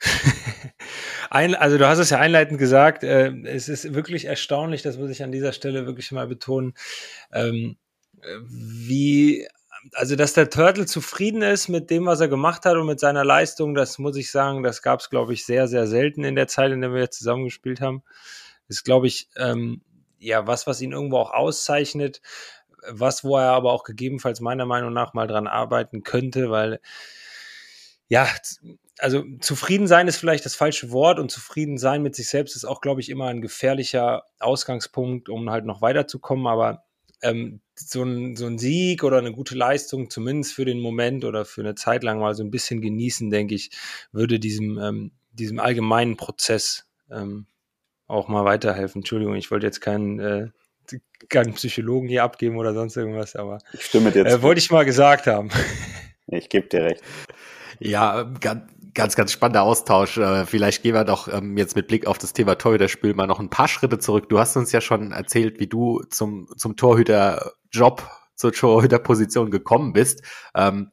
[1.30, 5.10] Ein, also du hast es ja einleitend gesagt, äh, es ist wirklich erstaunlich, das muss
[5.10, 6.72] ich an dieser Stelle wirklich mal betonen,
[7.32, 7.76] ähm,
[8.48, 9.46] wie,
[9.92, 13.24] also dass der Turtle zufrieden ist mit dem, was er gemacht hat und mit seiner
[13.24, 16.48] Leistung, das muss ich sagen, das gab es, glaube ich, sehr, sehr selten in der
[16.48, 18.02] Zeit, in der wir jetzt zusammengespielt haben.
[18.68, 19.82] Ist, glaube ich, ähm,
[20.18, 22.20] ja, was, was ihn irgendwo auch auszeichnet,
[22.88, 26.80] was, wo er aber auch gegebenenfalls meiner Meinung nach mal dran arbeiten könnte, weil
[28.08, 28.28] ja,
[28.98, 32.64] also zufrieden sein ist vielleicht das falsche Wort und zufrieden sein mit sich selbst ist
[32.64, 36.46] auch, glaube ich, immer ein gefährlicher Ausgangspunkt, um halt noch weiterzukommen.
[36.46, 36.85] Aber
[37.22, 41.44] ähm, so, ein, so ein Sieg oder eine gute Leistung, zumindest für den Moment oder
[41.44, 43.70] für eine Zeit lang mal so ein bisschen genießen, denke ich,
[44.12, 47.46] würde diesem, ähm, diesem allgemeinen Prozess ähm,
[48.06, 49.00] auch mal weiterhelfen.
[49.00, 50.48] Entschuldigung, ich wollte jetzt keinen, äh,
[51.28, 54.84] keinen Psychologen hier abgeben oder sonst irgendwas, aber ich stimme dir äh, wollte ich mal
[54.84, 55.50] gesagt haben.
[56.26, 57.02] Ich gebe dir recht.
[57.78, 60.16] Ja, ganz, ganz, ganz spannender Austausch.
[60.18, 63.40] Äh, vielleicht gehen wir doch ähm, jetzt mit Blick auf das Thema Torhüterspiel mal noch
[63.40, 64.28] ein paar Schritte zurück.
[64.28, 70.22] Du hast uns ja schon erzählt, wie du zum, zum Torhüterjob, zur Torhüterposition gekommen bist.
[70.54, 70.90] Ähm,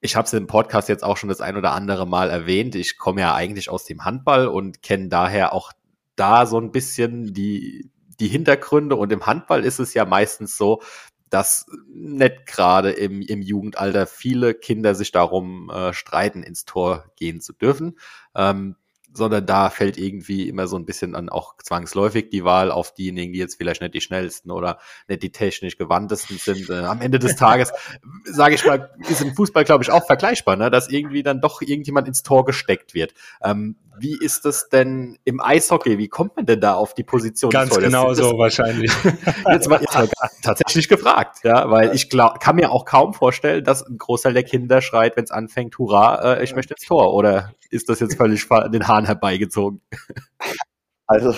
[0.00, 2.74] ich habe es im Podcast jetzt auch schon das ein oder andere Mal erwähnt.
[2.74, 5.72] Ich komme ja eigentlich aus dem Handball und kenne daher auch
[6.16, 7.90] da so ein bisschen die,
[8.20, 8.96] die Hintergründe.
[8.96, 10.82] Und im Handball ist es ja meistens so,
[11.30, 17.40] dass nicht gerade im, im Jugendalter viele Kinder sich darum äh, streiten, ins Tor gehen
[17.40, 17.98] zu dürfen.
[18.34, 18.76] Ähm,
[19.12, 23.32] sondern da fällt irgendwie immer so ein bisschen an auch zwangsläufig die Wahl auf diejenigen,
[23.32, 26.70] die jetzt vielleicht nicht die schnellsten oder nicht die technisch gewandtesten sind.
[26.70, 27.72] Äh, am Ende des Tages,
[28.24, 30.70] sage ich mal, ist im Fußball, glaube ich, auch vergleichbar, ne?
[30.70, 33.14] dass irgendwie dann doch irgendjemand ins Tor gesteckt wird.
[33.42, 35.98] Ähm, wie ist das denn im Eishockey?
[35.98, 37.50] Wie kommt man denn da auf die Position?
[37.50, 38.92] Ganz genau das, so wahrscheinlich.
[39.50, 40.08] Jetzt mal, jetzt mal
[40.42, 44.44] tatsächlich gefragt, ja, weil ich glaub, kann mir auch kaum vorstellen, dass ein Großteil der
[44.44, 47.12] Kinder schreit, wenn es anfängt, hurra, äh, ich möchte ins Tor.
[47.14, 49.82] Oder ist das jetzt völlig den Hahn herbeigezogen?
[51.06, 51.34] Also,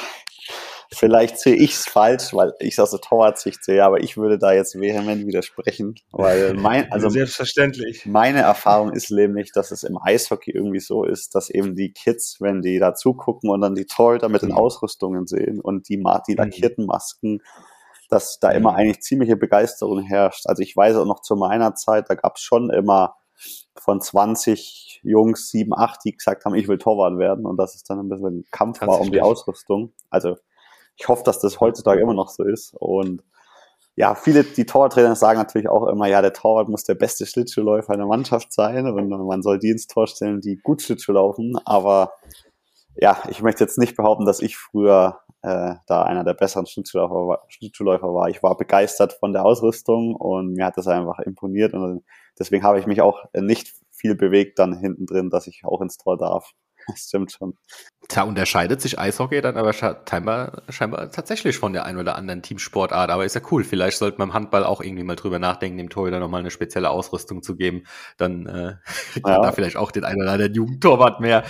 [0.92, 4.38] vielleicht sehe ich es falsch, weil ich es aus der Torwartsicht sehe, aber ich würde
[4.38, 8.06] da jetzt vehement widersprechen, weil mein, also selbstverständlich.
[8.06, 12.38] Meine Erfahrung ist nämlich, dass es im Eishockey irgendwie so ist, dass eben die Kids,
[12.40, 14.58] wenn die da zugucken und dann die Torhüter mit den mhm.
[14.58, 16.38] Ausrüstungen sehen und die, die mhm.
[16.38, 17.40] lackierten Masken,
[18.08, 18.78] dass da immer mhm.
[18.78, 20.46] eigentlich ziemliche Begeisterung herrscht.
[20.46, 23.14] Also ich weiß auch noch zu meiner Zeit, da gab es schon immer
[23.76, 27.46] von 20 Jungs, 7, 8, die gesagt haben, ich will Torwart werden.
[27.46, 29.92] Und dass es dann ein bisschen ein Kampf war um die Ausrüstung.
[30.10, 30.36] Also
[30.96, 32.74] ich hoffe, dass das heutzutage immer noch so ist.
[32.78, 33.22] Und
[33.96, 37.92] ja, viele, die Torwarttrainer sagen natürlich auch immer, ja, der Torwart muss der beste Schlittschuhläufer
[37.92, 38.86] einer Mannschaft sein.
[38.86, 42.12] Und man soll die ins Tor stellen, die gut Schlittschuh laufen, aber
[42.96, 47.14] ja, ich möchte jetzt nicht behaupten, dass ich früher äh, da einer der besseren Schlittschuhläufer
[47.14, 48.28] war, Schlittschuhläufer war.
[48.28, 52.04] Ich war begeistert von der Ausrüstung und mir hat das einfach imponiert und
[52.38, 55.98] deswegen habe ich mich auch nicht viel bewegt dann hinten drin, dass ich auch ins
[55.98, 56.52] Tor darf.
[56.86, 57.54] Das stimmt schon.
[58.08, 63.10] Da unterscheidet sich Eishockey dann aber scheinbar, scheinbar tatsächlich von der einen oder anderen Teamsportart.
[63.10, 63.64] Aber ist ja cool.
[63.64, 66.90] Vielleicht sollte man im Handball auch irgendwie mal drüber nachdenken, dem Torhüter nochmal eine spezielle
[66.90, 67.84] Ausrüstung zu geben.
[68.16, 68.74] Dann äh,
[69.26, 69.42] ja.
[69.42, 71.44] da vielleicht auch den einen oder anderen Jugendtorwart mehr.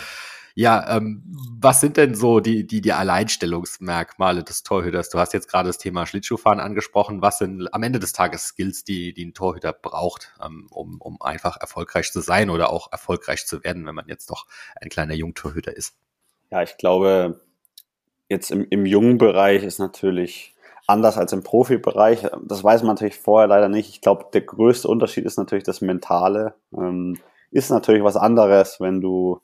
[0.54, 1.22] Ja, ähm,
[1.60, 5.10] was sind denn so die, die, die Alleinstellungsmerkmale des Torhüters?
[5.10, 7.22] Du hast jetzt gerade das Thema Schlittschuhfahren angesprochen.
[7.22, 11.20] Was sind am Ende des Tages Skills, die, die ein Torhüter braucht, ähm, um, um
[11.22, 14.46] einfach erfolgreich zu sein oder auch erfolgreich zu werden, wenn man jetzt doch
[14.80, 15.94] ein kleiner Jungtorhüter ist?
[16.50, 17.40] Ja, ich glaube,
[18.28, 20.54] jetzt im, im jungen Bereich ist natürlich
[20.86, 22.26] anders als im Profibereich.
[22.44, 23.90] Das weiß man natürlich vorher leider nicht.
[23.90, 26.54] Ich glaube, der größte Unterschied ist natürlich das Mentale.
[26.76, 27.18] Ähm,
[27.50, 29.40] ist natürlich was anderes, wenn du,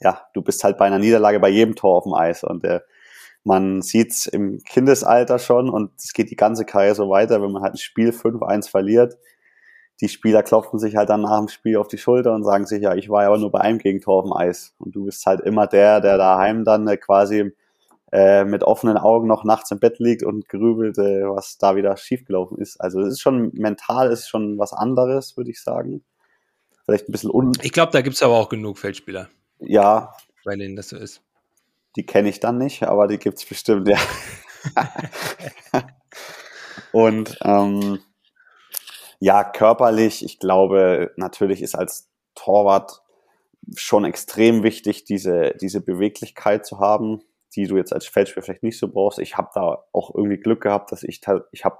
[0.00, 2.84] ja, du bist halt bei einer Niederlage bei jedem Tor auf dem Eis und der,
[3.44, 7.62] man sieht's im Kindesalter schon und es geht die ganze Karriere so weiter, wenn man
[7.62, 9.16] halt ein Spiel 5-1 verliert.
[10.00, 12.82] Die Spieler klopfen sich halt dann nach dem Spiel auf die Schulter und sagen sich,
[12.82, 14.74] ja, ich war ja aber nur bei einem Gegentor auf dem Eis.
[14.78, 17.52] Und du bist halt immer der, der daheim dann äh, quasi
[18.10, 21.96] äh, mit offenen Augen noch nachts im Bett liegt und grübelt, äh, was da wieder
[21.96, 22.80] schiefgelaufen ist.
[22.80, 26.02] Also es ist schon mental, ist schon was anderes, würde ich sagen.
[26.84, 27.52] Vielleicht ein bisschen un.
[27.62, 29.28] Ich glaube, da gibt es aber auch genug Feldspieler.
[29.62, 30.14] Ja.
[30.44, 31.22] Bei denen das so ist.
[31.96, 33.98] Die kenne ich dann nicht, aber die gibt es bestimmt, ja.
[36.92, 38.00] und ähm,
[39.18, 43.02] ja, körperlich, ich glaube, natürlich ist als Torwart
[43.76, 47.22] schon extrem wichtig, diese, diese Beweglichkeit zu haben
[47.54, 49.18] die du jetzt als Feldspieler vielleicht nicht so brauchst.
[49.18, 51.20] Ich habe da auch irgendwie Glück gehabt, dass ich
[51.50, 51.78] ich habe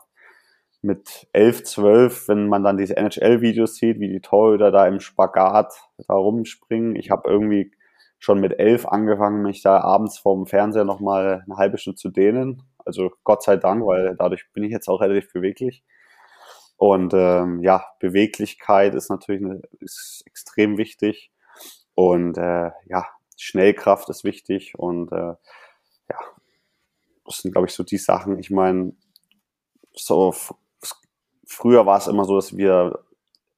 [0.83, 5.73] mit 11, 12, wenn man dann diese NHL-Videos sieht, wie die Torhüter da im Spagat
[6.09, 6.97] da rumspringen.
[6.97, 7.73] Ich habe irgendwie
[8.19, 12.63] schon mit 11 angefangen, mich da abends vorm Fernseher nochmal eine halbe Stunde zu dehnen.
[12.85, 15.85] Also Gott sei Dank, weil dadurch bin ich jetzt auch relativ beweglich.
[16.77, 21.33] Und ähm, ja, Beweglichkeit ist natürlich eine, ist extrem wichtig.
[21.95, 25.35] Und äh, ja, Schnellkraft ist wichtig und äh,
[26.11, 26.19] ja,
[27.25, 28.39] das sind, glaube ich, so die Sachen.
[28.39, 28.95] Ich meine,
[29.95, 30.35] so
[31.53, 33.01] früher war es immer so, dass wir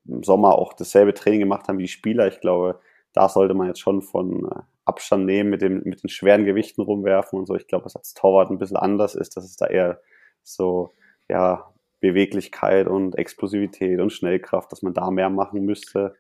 [0.07, 2.27] im Sommer auch dasselbe Training gemacht haben wie die Spieler.
[2.29, 2.81] Ich glaube,
[3.13, 6.83] da sollte man jetzt schon von äh, Abstand nehmen, mit, dem, mit den schweren Gewichten
[6.83, 7.55] rumwerfen und so.
[7.55, 10.01] Ich glaube, was als Torwart ein bisschen anders ist, dass es da eher
[10.43, 10.93] so,
[11.29, 16.17] ja, Beweglichkeit und Explosivität und Schnellkraft, dass man da mehr machen müsste.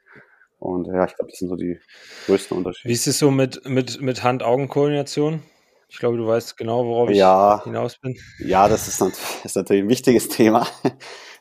[0.58, 1.78] Und ja, ich glaube, das sind so die
[2.26, 2.88] größten Unterschiede.
[2.88, 5.42] Wie ist es so mit, mit, mit Hand-Augen-Koordination?
[5.88, 8.16] Ich glaube, du weißt genau, worauf ja, ich hinaus bin.
[8.38, 9.00] Ja, das ist,
[9.44, 10.66] ist, natürlich ein wichtiges Thema.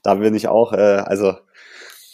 [0.03, 1.33] Da bin ich auch, äh, also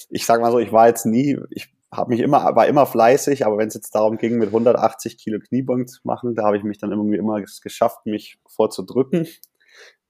[0.10, 3.46] ich sage mal so, ich war jetzt nie, ich habe mich immer, war immer fleißig,
[3.46, 6.64] aber wenn es jetzt darum ging, mit 180 Kilo Kniebeugen zu machen, da habe ich
[6.64, 9.28] mich dann irgendwie immer geschafft, mich vorzudrücken,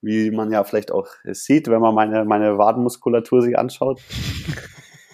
[0.02, 4.02] wie man ja vielleicht auch sieht, wenn man meine, meine Wadenmuskulatur sich anschaut.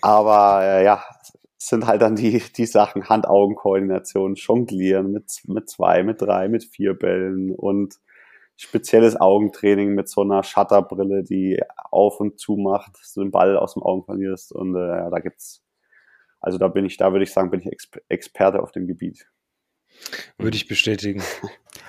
[0.02, 1.04] Aber äh, ja,
[1.58, 6.94] sind halt dann die, die Sachen Hand-Augen-Koordination, Jonglieren mit, mit zwei, mit drei, mit vier
[6.94, 7.96] Bällen und
[8.58, 11.60] spezielles Augentraining mit so einer Shutterbrille, die
[11.92, 14.54] auf und zu macht, du den Ball aus dem Augen verlierst.
[14.54, 15.64] Und äh, da gibt's,
[16.40, 19.28] also da bin ich, da würde ich sagen, bin ich Exper Experte auf dem Gebiet.
[20.38, 21.24] Würde ich bestätigen.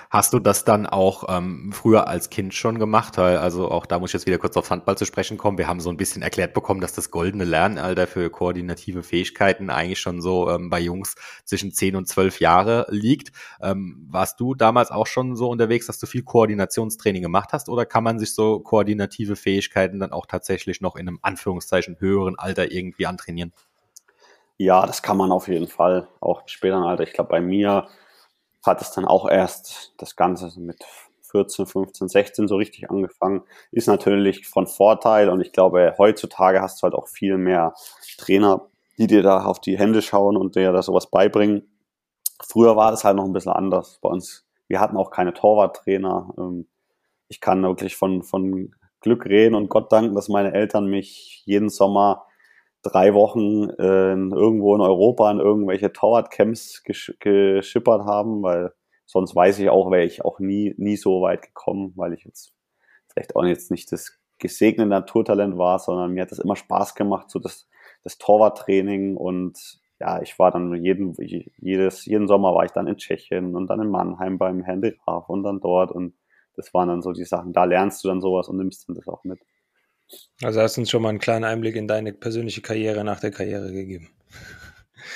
[0.09, 3.19] Hast du das dann auch ähm, früher als Kind schon gemacht?
[3.19, 5.57] Also auch da muss ich jetzt wieder kurz auf Handball zu sprechen kommen.
[5.57, 9.99] Wir haben so ein bisschen erklärt bekommen, dass das goldene Lernalter für koordinative Fähigkeiten eigentlich
[9.99, 13.33] schon so ähm, bei Jungs zwischen 10 und 12 Jahre liegt.
[13.61, 17.85] Ähm, warst du damals auch schon so unterwegs, dass du viel Koordinationstraining gemacht hast oder
[17.85, 22.71] kann man sich so koordinative Fähigkeiten dann auch tatsächlich noch in einem Anführungszeichen höheren Alter
[22.71, 23.51] irgendwie antrainieren?
[24.57, 27.03] Ja, das kann man auf jeden Fall, auch im späteren Alter.
[27.03, 27.87] Ich glaube, bei mir
[28.65, 30.83] hat es dann auch erst das Ganze mit
[31.31, 33.43] 14, 15, 16 so richtig angefangen.
[33.71, 37.73] Ist natürlich von Vorteil und ich glaube, heutzutage hast du halt auch viel mehr
[38.17, 38.67] Trainer,
[38.97, 41.69] die dir da auf die Hände schauen und dir da sowas beibringen.
[42.41, 44.45] Früher war das halt noch ein bisschen anders bei uns.
[44.67, 46.33] Wir hatten auch keine Torwarttrainer.
[46.37, 46.67] Ähm,
[47.29, 51.69] ich kann wirklich von, von Glück reden und Gott danken, dass meine Eltern mich jeden
[51.69, 52.26] Sommer
[52.83, 58.73] drei Wochen äh, irgendwo in Europa in irgendwelche Torwart-Camps gesch geschippert haben, weil
[59.05, 62.53] sonst weiß ich auch, wäre ich auch nie, nie so weit gekommen, weil ich jetzt
[63.09, 67.29] vielleicht auch jetzt nicht das gesegnete Naturtalent war, sondern mir hat das immer Spaß gemacht,
[67.29, 67.67] so das,
[68.03, 69.17] das Torwarttraining.
[69.17, 71.15] Und ja, ich war dann jeden,
[71.57, 75.43] jedes, jeden Sommer war ich dann in Tschechien und dann in Mannheim beim Graf und
[75.43, 75.91] dann dort.
[75.91, 76.13] Und
[76.55, 79.07] das waren dann so die Sachen, da lernst du dann sowas und nimmst dann das
[79.07, 79.39] auch mit.
[80.41, 83.31] Also hast du uns schon mal einen kleinen Einblick in deine persönliche Karriere nach der
[83.31, 84.09] Karriere gegeben.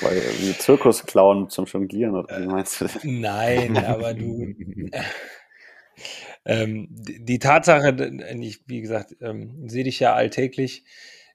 [0.02, 3.00] Weil wie Zirkusclown zum Jonglieren oder wie meinst du das?
[3.04, 4.48] Nein, aber du.
[6.46, 7.96] ähm, die Tatsache,
[8.39, 10.86] ich, wie gesagt, ähm, sehe dich ja alltäglich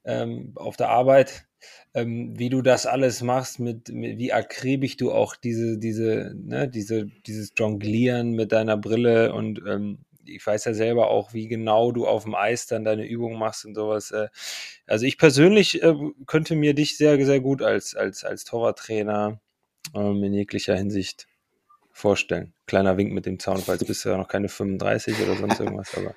[0.04, 1.46] ähm, auf der Arbeit,
[1.94, 6.68] ähm, wie du das alles machst, mit, mit, wie akribisch du auch diese, diese, ne,
[6.68, 9.98] diese, dieses Jonglieren mit deiner Brille und ähm,
[10.28, 13.64] ich weiß ja selber auch, wie genau du auf dem Eis dann deine Übungen machst
[13.64, 14.10] und sowas.
[14.10, 14.28] Äh.
[14.86, 15.94] Also ich persönlich äh,
[16.26, 19.40] könnte mir dich sehr, sehr gut als, als, als Torwarttrainer
[19.94, 21.26] ähm, in jeglicher Hinsicht
[21.92, 22.52] vorstellen.
[22.66, 25.94] Kleiner Wink mit dem Zaun, weil bist du ja noch keine 35 oder sonst irgendwas,
[25.96, 26.14] aber.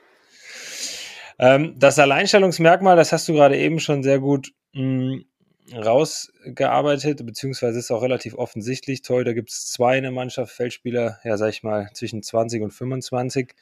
[1.40, 5.26] Ähm, das Alleinstellungsmerkmal, das hast du gerade eben schon sehr gut mh, hm,
[5.74, 9.02] rausgearbeitet, beziehungsweise ist auch relativ offensichtlich.
[9.02, 12.64] Toll, da gibt es zwei in der Mannschaft, Feldspieler, ja, sag ich mal, zwischen 20
[12.64, 13.54] und 25.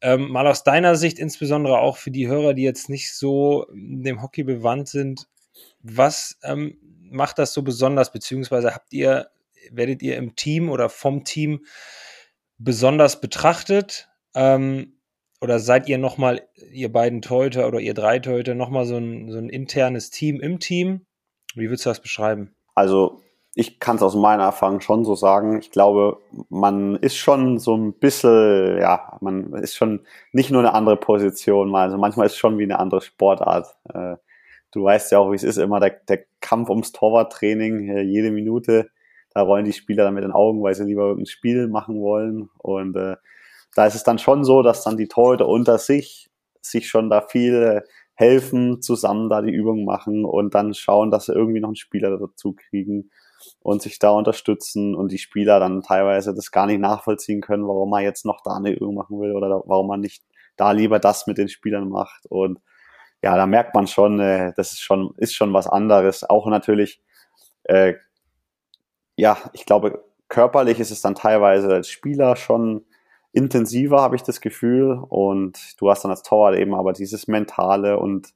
[0.00, 4.20] Ähm, mal aus deiner Sicht, insbesondere auch für die Hörer, die jetzt nicht so dem
[4.22, 5.28] Hockey bewandt sind,
[5.80, 6.78] was ähm,
[7.10, 9.28] macht das so besonders, beziehungsweise habt ihr,
[9.70, 11.64] werdet ihr im Team oder vom Team
[12.58, 14.08] besonders betrachtet?
[14.34, 14.98] Ähm,
[15.40, 19.38] oder seid ihr nochmal, ihr beiden Teute oder ihr drei Teute, nochmal so ein, so
[19.38, 21.04] ein internes Team im Team?
[21.54, 22.54] Wie würdest du das beschreiben?
[22.74, 23.20] Also,
[23.54, 25.58] ich kann es aus meiner Erfahrung schon so sagen.
[25.58, 30.72] Ich glaube, man ist schon so ein bisschen, ja, man ist schon nicht nur eine
[30.72, 33.76] andere Position, also manchmal ist es schon wie eine andere Sportart.
[33.92, 34.16] Äh,
[34.70, 38.30] du weißt ja auch, wie es ist, immer der, der Kampf ums Torwarttraining, äh, jede
[38.30, 38.90] Minute,
[39.34, 42.48] da rollen die Spieler dann mit den Augen, weil sie lieber ein Spiel machen wollen.
[42.58, 43.16] Und äh,
[43.74, 46.30] da ist es dann schon so, dass dann die Torhüter unter sich
[46.64, 47.82] sich schon da viel
[48.14, 52.16] helfen, zusammen da die Übung machen und dann schauen, dass sie irgendwie noch einen Spieler
[52.18, 53.10] dazu kriegen
[53.60, 57.90] und sich da unterstützen und die Spieler dann teilweise das gar nicht nachvollziehen können, warum
[57.90, 60.24] man jetzt noch da eine Übung machen will oder warum man nicht
[60.56, 62.60] da lieber das mit den Spielern macht und
[63.22, 66.28] ja, da merkt man schon, äh, das ist schon, ist schon was anderes.
[66.28, 67.00] Auch natürlich,
[67.64, 67.94] äh,
[69.16, 72.84] ja, ich glaube, körperlich ist es dann teilweise als Spieler schon
[73.32, 75.02] intensiver, habe ich das Gefühl.
[75.08, 78.32] Und du hast dann als Torwart eben aber dieses Mentale und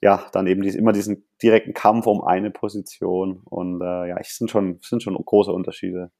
[0.00, 3.42] ja, dann eben immer diesen direkten Kampf um eine Position.
[3.44, 6.10] Und äh, ja, es sind schon, sind schon große Unterschiede.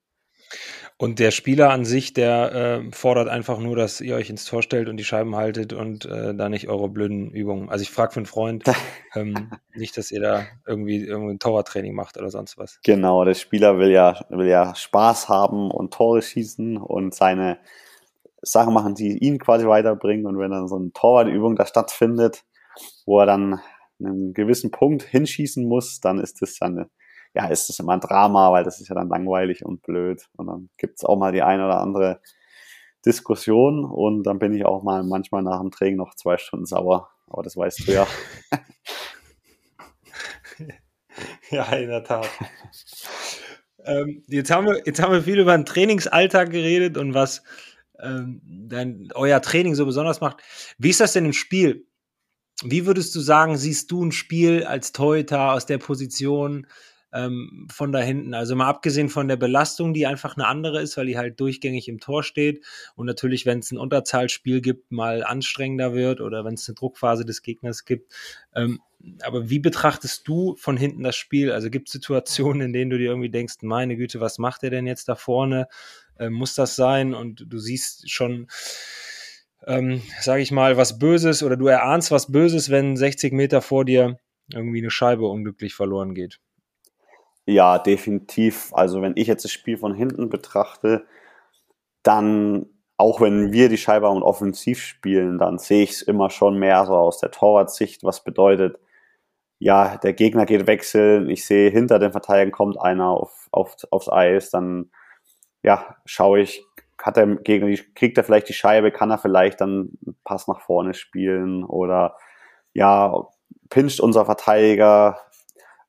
[0.99, 4.63] Und der Spieler an sich, der äh, fordert einfach nur, dass ihr euch ins Tor
[4.63, 7.69] stellt und die Scheiben haltet und äh, da nicht eure blöden Übungen.
[7.69, 8.65] Also ich frage für einen Freund,
[9.15, 12.81] ähm, nicht, dass ihr da irgendwie irgendwie ein Torwarttraining macht oder sonst was.
[12.83, 17.59] Genau, der Spieler will ja, will ja Spaß haben und Tore schießen und seine
[18.47, 20.27] Sachen machen, die ihn quasi weiterbringen.
[20.27, 22.45] Und wenn dann so eine Torwartübung da stattfindet,
[23.05, 23.61] wo er dann
[23.99, 26.69] einen gewissen Punkt hinschießen muss, dann ist das ja
[27.37, 30.27] ja, ist das immer ein Drama, weil das ist ja dann langweilig und blöd.
[30.37, 32.21] Und dann gibt's auch mal die eine oder andere
[33.05, 37.11] Diskussion und dann bin ich auch mal manchmal nach dem Training noch zwei Stunden sauer.
[37.29, 38.07] Aber das weißt du ja.
[41.51, 42.29] ja, in der Tat.
[43.85, 47.43] ähm, jetzt, haben wir, jetzt haben wir viel über den Trainingsalltag geredet und was
[48.01, 50.39] ähm, dein, euer Training so besonders macht.
[50.79, 51.87] Wie ist das denn im Spiel?
[52.63, 56.67] Wie würdest du sagen, siehst du ein Spiel als Teuter aus der Position?
[57.13, 58.35] Ähm, von da hinten.
[58.35, 61.89] Also mal abgesehen von der Belastung, die einfach eine andere ist, weil die halt durchgängig
[61.89, 66.55] im Tor steht und natürlich, wenn es ein Unterzahlspiel gibt, mal anstrengender wird oder wenn
[66.55, 68.13] es eine Druckphase des Gegners gibt.
[68.55, 68.81] Ähm,
[69.23, 71.53] aber wie betrachtest du von hinten das Spiel?
[71.53, 74.71] Also gibt es Situationen, in denen du dir irgendwie denkst, meine Güte, was macht er
[74.71, 75.69] denn jetzt da vorne?
[76.19, 77.15] Ähm, muss das sein?
[77.15, 78.49] Und du siehst schon,
[79.67, 83.85] ähm, sage ich mal, was Böses oder du erahnst was Böses, wenn 60 Meter vor
[83.85, 84.19] dir
[84.53, 86.41] irgendwie eine Scheibe unglücklich verloren geht.
[87.49, 88.73] Ja, definitiv.
[88.75, 91.07] Also wenn ich jetzt das Spiel von hinten betrachte,
[92.03, 92.67] dann,
[92.97, 96.85] auch wenn wir die Scheibe und offensiv spielen, dann sehe ich es immer schon mehr
[96.87, 98.79] so aus der Torwartsicht, was bedeutet,
[99.59, 104.09] ja, der Gegner geht wechseln, ich sehe, hinter den Verteidigern kommt einer auf, auf, aufs
[104.11, 104.91] Eis, dann,
[105.63, 106.65] ja, schaue ich,
[107.03, 110.61] hat der Gegner, kriegt er vielleicht die Scheibe, kann er vielleicht dann einen Pass nach
[110.61, 112.17] vorne spielen oder,
[112.75, 113.29] ja,
[113.71, 115.19] pinscht unser Verteidiger,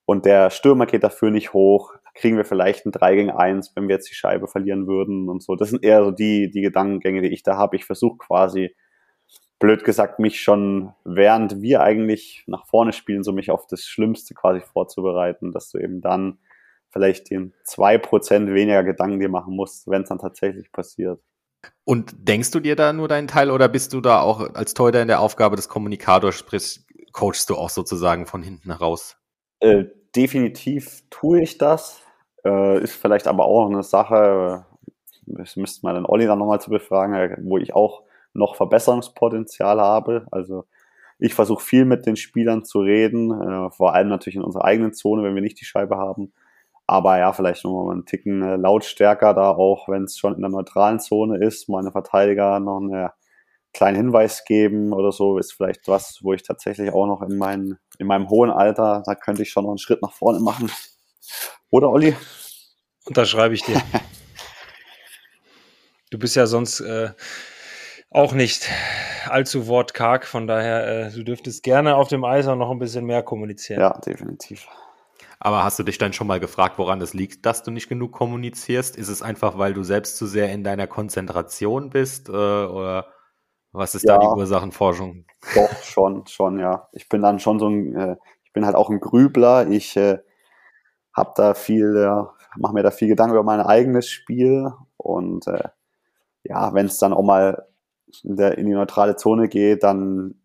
[0.07, 3.89] und der Stürmer geht dafür nicht hoch, kriegen wir vielleicht ein 3 gegen 1, wenn
[3.89, 5.57] wir jetzt die Scheibe verlieren würden und so.
[5.57, 7.75] Das sind eher so die, die Gedankengänge, die ich da habe.
[7.75, 8.73] Ich versuche quasi,
[9.59, 14.33] blöd gesagt, mich schon, während wir eigentlich nach vorne spielen, so mich auf das Schlimmste
[14.33, 16.39] quasi vorzubereiten, dass du eben dann
[16.89, 21.19] vielleicht den 2% weniger Gedanken dir machen musst, wenn es dann tatsächlich passiert.
[21.83, 25.01] Und denkst du dir da nur deinen Teil oder bist du da auch als Teuter
[25.01, 26.79] in der Aufgabe des Kommunikators, sprich,
[27.11, 29.17] coachst du auch sozusagen von hinten heraus?
[29.59, 29.85] Äh,
[30.15, 32.01] definitiv tue ich das.
[32.45, 34.65] Äh, ist vielleicht aber auch eine Sache,
[35.25, 38.03] das müsste man den Olli dann nochmal zu befragen, äh, wo ich auch
[38.33, 40.27] noch Verbesserungspotenzial habe.
[40.31, 40.65] Also
[41.19, 44.93] ich versuche viel mit den Spielern zu reden, äh, vor allem natürlich in unserer eigenen
[44.93, 46.31] Zone, wenn wir nicht die Scheibe haben.
[46.85, 50.49] Aber ja, vielleicht nochmal einen Ticken äh, lautstärker da auch, wenn es schon in der
[50.49, 53.11] neutralen Zone ist, meine Verteidiger noch eine
[53.77, 57.77] kleinen Hinweis geben oder so, ist vielleicht was, wo ich tatsächlich auch noch in, mein,
[57.99, 60.71] in meinem hohen Alter, da könnte ich schon noch einen Schritt nach vorne machen.
[61.69, 62.15] Oder Olli?
[63.05, 63.79] Unterschreibe ich dir.
[66.09, 67.11] du bist ja sonst äh,
[68.09, 68.67] auch nicht
[69.27, 73.05] allzu wortkarg, von daher, äh, du dürftest gerne auf dem Eis auch noch ein bisschen
[73.05, 73.79] mehr kommunizieren.
[73.79, 74.67] Ja, definitiv.
[75.39, 78.11] Aber hast du dich dann schon mal gefragt, woran es liegt, dass du nicht genug
[78.11, 78.95] kommunizierst?
[78.95, 82.29] Ist es einfach, weil du selbst zu sehr in deiner Konzentration bist?
[82.29, 83.13] Äh, oder
[83.71, 85.25] was ist ja, da die Ursachenforschung?
[85.55, 86.89] Doch, schon, schon, ja.
[86.91, 89.67] Ich bin dann schon so ein, äh, ich bin halt auch ein Grübler.
[89.67, 90.19] Ich äh,
[91.13, 94.71] habe da viel, äh, mache mir da viel Gedanken über mein eigenes Spiel.
[94.97, 95.69] Und äh,
[96.43, 97.67] ja, wenn es dann auch mal
[98.23, 100.35] in, der, in die neutrale Zone geht, dann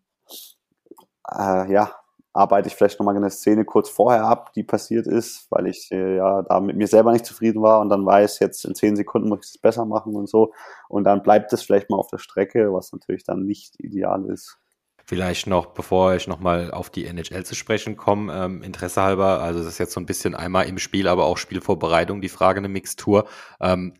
[1.29, 1.91] äh, ja,
[2.33, 6.17] arbeite ich vielleicht nochmal eine Szene kurz vorher ab, die passiert ist, weil ich äh,
[6.17, 9.29] ja da mit mir selber nicht zufrieden war und dann weiß, jetzt in zehn Sekunden
[9.29, 10.51] muss ich es besser machen und so.
[10.89, 14.57] Und dann bleibt es vielleicht mal auf der Strecke, was natürlich dann nicht ideal ist.
[15.05, 19.59] Vielleicht noch, bevor ich nochmal auf die NHL zu sprechen komme, ähm, Interesse halber, also
[19.59, 22.69] das ist jetzt so ein bisschen einmal im Spiel, aber auch Spielvorbereitung, die Frage eine
[22.69, 23.27] Mixtur.
[23.59, 23.95] Ähm,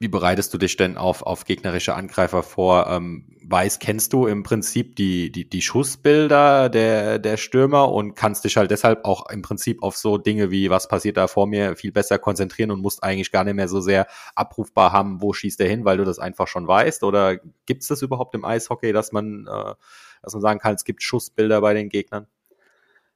[0.00, 2.86] wie bereitest du dich denn auf, auf gegnerische Angreifer vor?
[2.88, 8.44] Ähm, weiß, kennst du im Prinzip die, die, die Schussbilder der, der Stürmer und kannst
[8.44, 11.74] dich halt deshalb auch im Prinzip auf so Dinge wie, was passiert da vor mir,
[11.74, 15.60] viel besser konzentrieren und musst eigentlich gar nicht mehr so sehr abrufbar haben, wo schießt
[15.60, 17.02] er hin, weil du das einfach schon weißt?
[17.02, 19.74] Oder gibt es das überhaupt im Eishockey, dass man, äh,
[20.22, 22.28] dass man sagen kann, es gibt Schussbilder bei den Gegnern?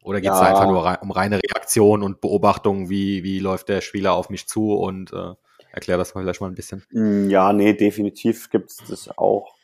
[0.03, 0.47] Oder geht es ja.
[0.47, 4.75] einfach nur um reine Reaktion und Beobachtung, wie, wie läuft der Spieler auf mich zu
[4.75, 5.35] und äh,
[5.73, 6.85] Erklär das mal vielleicht mal ein bisschen.
[6.91, 9.55] Mm, ja, nee, definitiv gibt es das auch.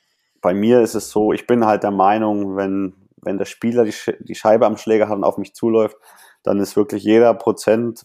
[0.40, 3.94] Bei mir ist es so, ich bin halt der Meinung, wenn, wenn der Spieler die,
[4.20, 5.96] die Scheibe am Schläger hat und auf mich zuläuft,
[6.42, 8.04] dann ist wirklich jeder Prozent,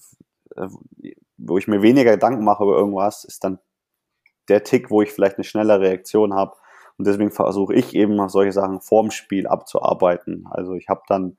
[0.55, 0.67] äh,
[1.37, 3.59] wo ich mir weniger Gedanken mache über irgendwas, ist dann
[4.49, 6.55] der Tick, wo ich vielleicht eine schnelle Reaktion habe.
[6.97, 10.45] Und deswegen versuche ich eben solche Sachen vorm Spiel abzuarbeiten.
[10.49, 11.37] Also ich habe dann,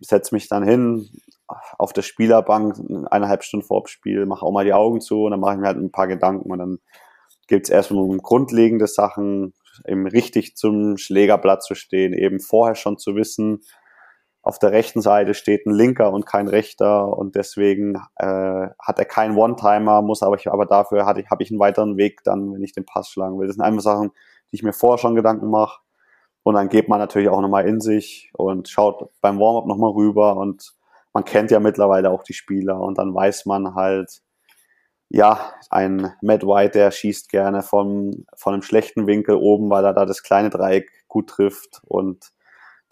[0.00, 1.08] setze mich dann hin,
[1.78, 2.76] auf der Spielerbank
[3.10, 5.60] eineinhalb Stunden vor dem Spiel, mache auch mal die Augen zu und dann mache ich
[5.60, 6.78] mir halt ein paar Gedanken und dann
[7.46, 9.52] geht es erstmal um grundlegende Sachen,
[9.86, 13.60] eben richtig zum Schlägerblatt zu stehen, eben vorher schon zu wissen,
[14.44, 19.06] auf der rechten Seite steht ein Linker und kein Rechter und deswegen äh, hat er
[19.06, 22.72] keinen One-Timer, muss aber ich, aber dafür habe ich einen weiteren Weg dann, wenn ich
[22.72, 23.46] den Pass schlagen will.
[23.46, 24.10] Das sind einfach Sachen,
[24.52, 25.80] die ich mir vorher schon Gedanken mache.
[26.44, 30.36] Und dann geht man natürlich auch nochmal in sich und schaut beim Warm-up nochmal rüber.
[30.36, 30.74] Und
[31.14, 32.80] man kennt ja mittlerweile auch die Spieler.
[32.80, 34.20] Und dann weiß man halt,
[35.08, 39.94] ja, ein Matt White, der schießt gerne von, von einem schlechten Winkel oben, weil er
[39.94, 41.80] da das kleine Dreieck gut trifft.
[41.86, 42.32] Und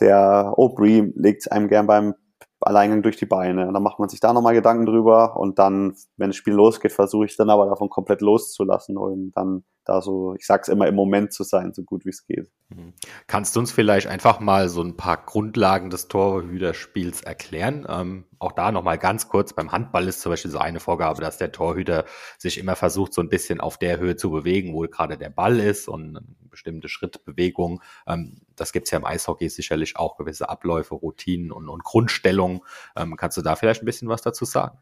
[0.01, 2.15] der Aubrey legt einem gern beim
[2.61, 3.69] Alleingang durch die Beine.
[3.69, 5.37] Und dann macht man sich da nochmal Gedanken drüber.
[5.37, 8.97] Und dann, wenn das Spiel losgeht, versuche ich dann aber davon komplett loszulassen.
[8.97, 12.27] Und dann da so, ich sag's immer, im Moment zu sein, so gut wie es
[12.27, 12.51] geht.
[12.69, 12.93] Mhm.
[13.27, 17.87] Kannst du uns vielleicht einfach mal so ein paar Grundlagen des Torhüterspiels erklären?
[17.89, 21.39] Ähm, auch da nochmal ganz kurz, beim Handball ist zum Beispiel so eine Vorgabe, dass
[21.39, 22.05] der Torhüter
[22.39, 25.59] sich immer versucht, so ein bisschen auf der Höhe zu bewegen, wo gerade der Ball
[25.59, 26.19] ist und
[26.51, 27.83] bestimmte Schrittbewegung.
[28.07, 32.61] Ähm, das gibt's ja im Eishockey sicherlich auch gewisse Abläufe, Routinen und, und Grundstellungen.
[32.97, 34.79] Ähm, kannst du da vielleicht ein bisschen was dazu sagen?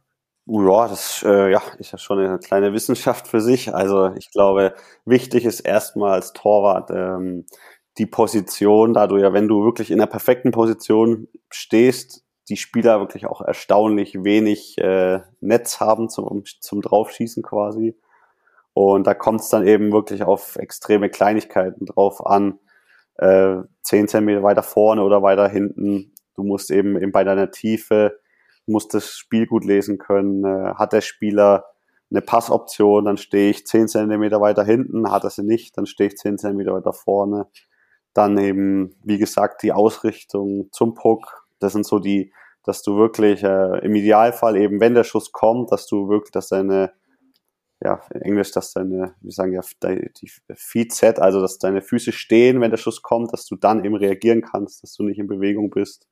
[0.47, 3.73] Ja, das äh, ja, ist ja schon eine kleine Wissenschaft für sich.
[3.75, 4.75] Also ich glaube,
[5.05, 7.47] wichtig ist erstmal als Torwart ähm,
[7.99, 13.01] die Position, da du ja, wenn du wirklich in der perfekten Position stehst, die Spieler
[13.01, 17.97] wirklich auch erstaunlich wenig äh, Netz haben zum, zum Draufschießen quasi.
[18.73, 22.59] Und da kommt es dann eben wirklich auf extreme Kleinigkeiten drauf an.
[23.19, 26.13] Äh, 10 Zentimeter weiter vorne oder weiter hinten.
[26.35, 28.19] Du musst eben, eben bei deiner Tiefe
[28.67, 30.45] muss das Spiel gut lesen können.
[30.45, 31.65] Äh, hat der Spieler
[32.11, 36.09] eine Passoption, dann stehe ich 10 Zentimeter weiter hinten, hat er sie nicht, dann stehe
[36.09, 37.47] ich 10 Zentimeter weiter vorne.
[38.15, 41.47] Dann eben, wie gesagt, die Ausrichtung zum Puck.
[41.61, 42.33] Das sind so die,
[42.65, 46.49] dass du wirklich äh, im Idealfall eben, wenn der Schuss kommt, dass du wirklich, dass
[46.49, 46.93] deine,
[47.81, 52.11] ja, in Englisch, dass deine, wie sagen ja, die Feet set, also dass deine Füße
[52.11, 55.29] stehen, wenn der Schuss kommt, dass du dann eben reagieren kannst, dass du nicht in
[55.29, 56.09] Bewegung bist.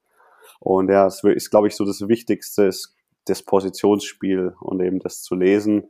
[0.60, 2.94] Und ja, es ist, glaube ich, so das Wichtigste, ist
[3.26, 5.84] das Positionsspiel und eben das zu lesen,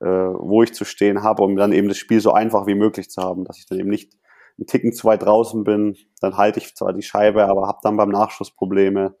[0.00, 3.10] äh, wo ich zu stehen habe, um dann eben das Spiel so einfach wie möglich
[3.10, 4.12] zu haben, dass ich dann eben nicht
[4.58, 7.96] einen Ticken zu weit draußen bin, dann halte ich zwar die Scheibe, aber habe dann
[7.96, 9.16] beim Nachschuss Probleme.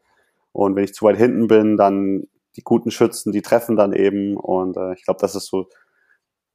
[0.52, 2.24] Und wenn ich zu weit hinten bin, dann
[2.56, 4.36] die guten Schützen, die treffen dann eben.
[4.36, 5.68] Und äh, ich glaube, das ist so,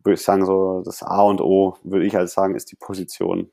[0.03, 3.51] würde ich sagen, so das A und O, würde ich halt sagen, ist die Position.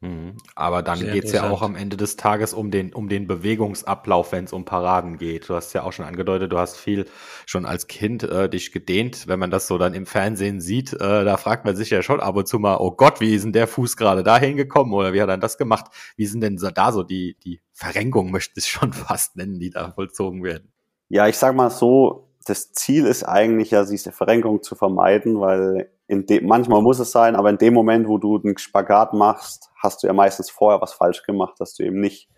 [0.00, 0.36] Mhm.
[0.54, 4.32] Aber dann geht es ja auch am Ende des Tages um den, um den Bewegungsablauf,
[4.32, 5.48] wenn es um Paraden geht.
[5.48, 7.06] Du hast ja auch schon angedeutet, du hast viel
[7.46, 9.26] schon als Kind äh, dich gedehnt.
[9.28, 12.20] Wenn man das so dann im Fernsehen sieht, äh, da fragt man sich ja schon
[12.20, 15.14] ab und zu mal, oh Gott, wie ist denn der Fuß gerade da hingekommen oder
[15.14, 15.86] wie hat er das gemacht?
[16.16, 19.70] Wie sind denn so, da so die, die Verrenkungen, möchte ich schon fast nennen, die
[19.70, 20.70] da vollzogen werden?
[21.08, 25.90] Ja, ich sag mal so, das Ziel ist eigentlich ja, diese Verrenkung zu vermeiden, weil
[26.06, 29.70] in de manchmal muss es sein, aber in dem Moment, wo du einen Spagat machst,
[29.76, 32.28] hast du ja meistens vorher was falsch gemacht, dass du eben nicht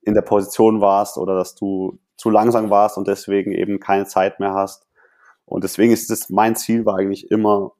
[0.00, 4.40] in der Position warst oder dass du zu langsam warst und deswegen eben keine Zeit
[4.40, 4.86] mehr hast.
[5.44, 7.72] Und deswegen ist es mein Ziel war eigentlich immer,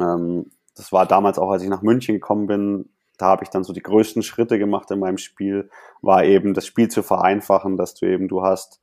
[0.00, 3.62] ähm, das war damals auch, als ich nach München gekommen bin, da habe ich dann
[3.62, 5.70] so die größten Schritte gemacht in meinem Spiel,
[6.00, 8.81] war eben das Spiel zu vereinfachen, dass du eben, du hast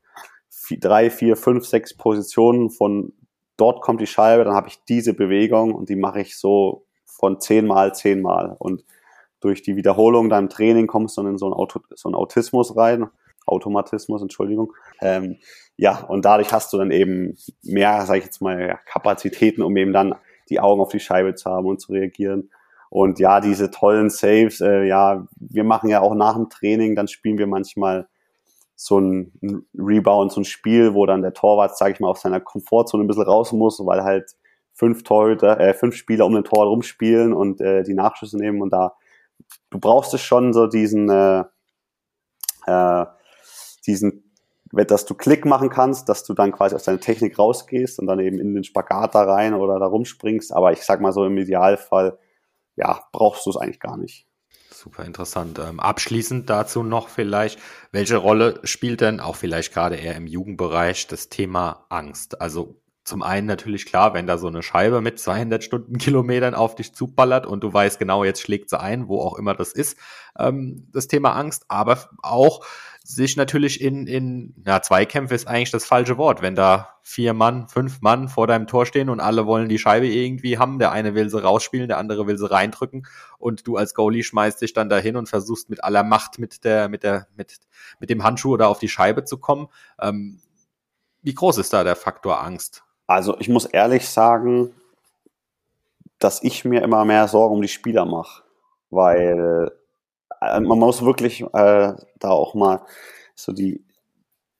[0.70, 3.13] vier, drei, vier, fünf, sechs Positionen von
[3.57, 7.41] dort kommt die Scheibe, dann habe ich diese Bewegung und die mache ich so von
[7.41, 8.55] zehnmal, zehnmal.
[8.59, 8.86] Und
[9.41, 12.78] durch die Wiederholung deinem Training kommst du dann in so einen, Auto, so einen Autismus
[12.78, 13.07] rein,
[13.47, 14.74] Automatismus, Entschuldigung.
[15.01, 15.38] Ähm,
[15.76, 19.91] ja, und dadurch hast du dann eben mehr, sage ich jetzt mal, Kapazitäten, um eben
[19.91, 20.15] dann
[20.49, 22.51] die Augen auf die Scheibe zu haben und zu reagieren.
[22.89, 27.07] Und ja, diese tollen Saves, äh, ja, wir machen ja auch nach dem Training, dann
[27.07, 28.07] spielen wir manchmal
[28.82, 29.34] so ein
[29.77, 33.07] Rebound, so ein Spiel, wo dann der Torwart, sage ich mal, aus seiner Komfortzone ein
[33.07, 34.38] bisschen raus muss, weil halt
[34.73, 38.71] fünf Torhüter, äh, fünf Spieler um den Tor rumspielen und äh, die Nachschüsse nehmen und
[38.71, 38.93] da
[39.69, 41.43] du brauchst es schon so diesen äh,
[42.67, 43.05] äh,
[43.86, 44.23] diesen
[44.71, 48.19] dass du Klick machen kannst, dass du dann quasi aus deiner Technik rausgehst und dann
[48.19, 50.53] eben in den Spagat da rein oder da rumspringst.
[50.53, 52.19] Aber ich sag mal so im Idealfall,
[52.75, 54.28] ja, brauchst du es eigentlich gar nicht.
[54.72, 55.59] Super interessant.
[55.59, 57.59] Ähm, abschließend dazu noch vielleicht,
[57.91, 62.39] welche Rolle spielt denn auch vielleicht gerade eher im Jugendbereich das Thema Angst?
[62.39, 66.93] Also zum einen natürlich klar, wenn da so eine Scheibe mit 200 Stundenkilometern auf dich
[66.93, 69.97] zuballert und du weißt genau, jetzt schlägt sie ein, wo auch immer das ist,
[70.38, 72.63] ähm, das Thema Angst, aber auch
[73.12, 76.43] sich natürlich in, in ja, Zweikämpfe ist eigentlich das falsche Wort.
[76.43, 80.07] Wenn da vier Mann, fünf Mann vor deinem Tor stehen und alle wollen die Scheibe
[80.07, 83.07] irgendwie haben, der eine will sie rausspielen, der andere will sie reindrücken
[83.39, 86.88] und du als Goalie schmeißt dich dann dahin und versuchst mit aller Macht mit der,
[86.88, 87.55] mit der, mit,
[87.99, 89.70] mit dem Handschuh oder auf die Scheibe zu kommen.
[89.99, 90.39] Ähm,
[91.24, 92.84] wie groß ist da der Faktor Angst?
[93.07, 94.72] Also ich muss ehrlich sagen,
[96.20, 98.43] dass ich mir immer mehr Sorgen um die Spieler mache,
[98.91, 99.72] weil
[100.41, 102.81] man muss wirklich äh, da auch mal
[103.35, 103.83] so die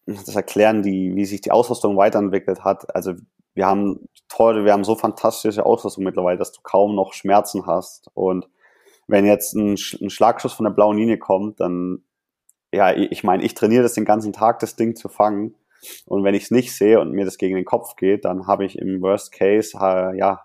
[0.06, 2.96] das erklären, die, wie sich die Ausrüstung weiterentwickelt hat.
[2.96, 3.14] Also
[3.54, 8.10] wir haben toll, wir haben so fantastische Ausrüstung mittlerweile, dass du kaum noch Schmerzen hast.
[8.16, 8.50] Und
[9.08, 12.04] wenn jetzt ein, ein Schlagschuss von der blauen Linie kommt, dann
[12.72, 15.56] ja, ich meine, ich trainiere das den ganzen Tag, das Ding zu fangen.
[16.06, 18.66] Und wenn ich es nicht sehe und mir das gegen den Kopf geht, dann habe
[18.66, 20.44] ich im Worst Case, äh, ja,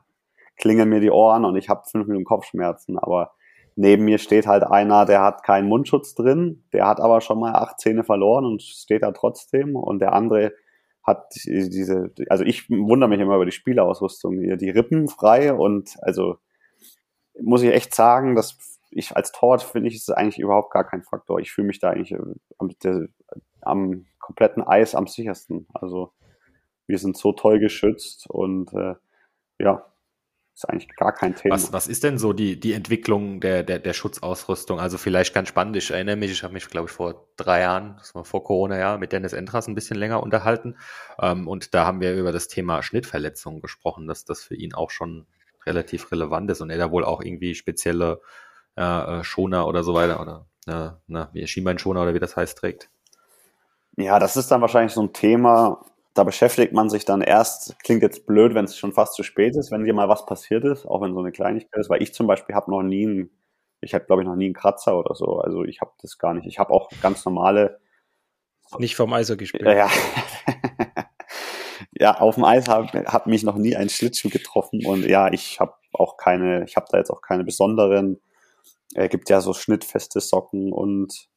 [0.56, 2.98] klingen mir die Ohren und ich habe fünf Minuten Kopfschmerzen.
[2.98, 3.32] Aber
[3.76, 7.52] neben mir steht halt einer, der hat keinen Mundschutz drin, der hat aber schon mal
[7.54, 9.76] acht Zähne verloren und steht da trotzdem.
[9.76, 10.52] Und der andere
[11.02, 15.96] hat diese, also ich wundere mich immer über die Spielausrüstung, hier die Rippen frei und
[16.00, 16.38] also
[17.40, 21.02] muss ich echt sagen, dass ich als Torwart finde ich, ist eigentlich überhaupt gar kein
[21.02, 21.40] Faktor.
[21.40, 22.16] Ich fühle mich da eigentlich
[22.58, 22.70] am,
[23.60, 25.66] am kompletten Eis am sichersten.
[25.74, 26.12] Also
[26.86, 28.94] wir sind so toll geschützt und äh,
[29.58, 29.84] ja,
[30.54, 31.54] ist eigentlich gar kein Thema.
[31.54, 34.78] Was, was ist denn so die, die Entwicklung der, der, der Schutzausrüstung?
[34.78, 37.96] Also vielleicht ganz spannend, ich erinnere mich, ich habe mich, glaube ich, vor drei Jahren,
[37.98, 40.76] das war vor Corona, ja, mit Dennis Entras ein bisschen länger unterhalten.
[41.18, 44.90] Ähm, und da haben wir über das Thema Schnittverletzungen gesprochen, dass das für ihn auch
[44.90, 45.26] schon
[45.66, 48.20] relativ relevant ist und er da wohl auch irgendwie spezielle
[48.76, 52.90] äh, Schoner oder so weiter oder äh, na, wie Schienbeinschoner oder wie das heißt trägt.
[53.96, 55.84] Ja, das ist dann wahrscheinlich so ein Thema,
[56.14, 59.56] da beschäftigt man sich dann erst, klingt jetzt blöd, wenn es schon fast zu spät
[59.56, 62.14] ist, wenn dir mal was passiert ist, auch wenn so eine Kleinigkeit ist, weil ich
[62.14, 63.30] zum Beispiel habe noch nie einen,
[63.80, 66.32] ich habe glaube ich noch nie einen Kratzer oder so, also ich habe das gar
[66.32, 66.46] nicht.
[66.46, 67.80] Ich habe auch ganz normale.
[68.78, 69.64] Nicht vom Eis gespielt.
[69.64, 69.90] Ja,
[71.98, 75.58] ja, auf dem Eis hat, hat mich noch nie ein Schlittschuh getroffen und ja, ich
[75.58, 78.20] habe auch keine, ich habe da jetzt auch keine besonderen,
[78.94, 81.28] äh, gibt ja so schnittfeste Socken und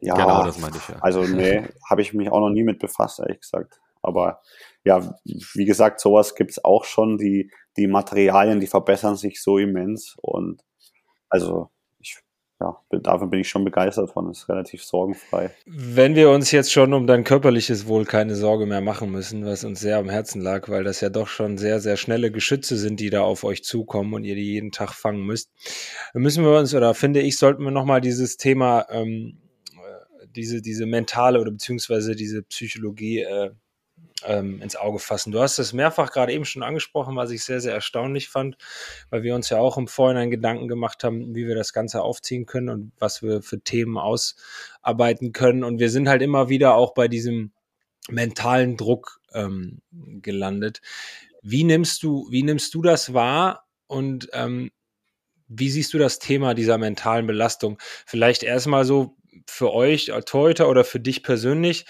[0.00, 0.96] ja, genau, das meinte ich ja.
[1.00, 3.80] Also nee, habe ich mich auch noch nie mit befasst, ehrlich gesagt.
[4.02, 4.40] Aber
[4.84, 7.18] ja, wie gesagt, sowas gibt's auch schon.
[7.18, 10.16] Die, die Materialien, die verbessern sich so immens.
[10.20, 10.62] Und
[11.28, 11.70] also
[12.60, 14.26] ja, dafür bin ich schon begeistert von.
[14.26, 15.50] Das ist relativ sorgenfrei.
[15.64, 19.62] Wenn wir uns jetzt schon um dein körperliches Wohl keine Sorge mehr machen müssen, was
[19.62, 22.98] uns sehr am Herzen lag, weil das ja doch schon sehr, sehr schnelle Geschütze sind,
[22.98, 25.52] die da auf euch zukommen und ihr die jeden Tag fangen müsst,
[26.14, 29.38] müssen wir uns, oder finde ich, sollten wir nochmal dieses Thema ähm,
[30.34, 33.50] diese, diese mentale oder beziehungsweise diese Psychologie äh,
[34.24, 35.32] ähm, ins Auge fassen.
[35.32, 38.56] Du hast es mehrfach gerade eben schon angesprochen, was ich sehr, sehr erstaunlich fand,
[39.10, 42.46] weil wir uns ja auch im Vorhinein Gedanken gemacht haben, wie wir das Ganze aufziehen
[42.46, 45.64] können und was wir für Themen ausarbeiten können.
[45.64, 47.52] Und wir sind halt immer wieder auch bei diesem
[48.08, 50.80] mentalen Druck ähm, gelandet.
[51.42, 54.70] Wie nimmst du, wie nimmst du das wahr und ähm,
[55.46, 57.78] wie siehst du das Thema dieser mentalen Belastung?
[58.04, 59.16] Vielleicht erstmal so,
[59.46, 61.86] für euch als Torhüter oder für dich persönlich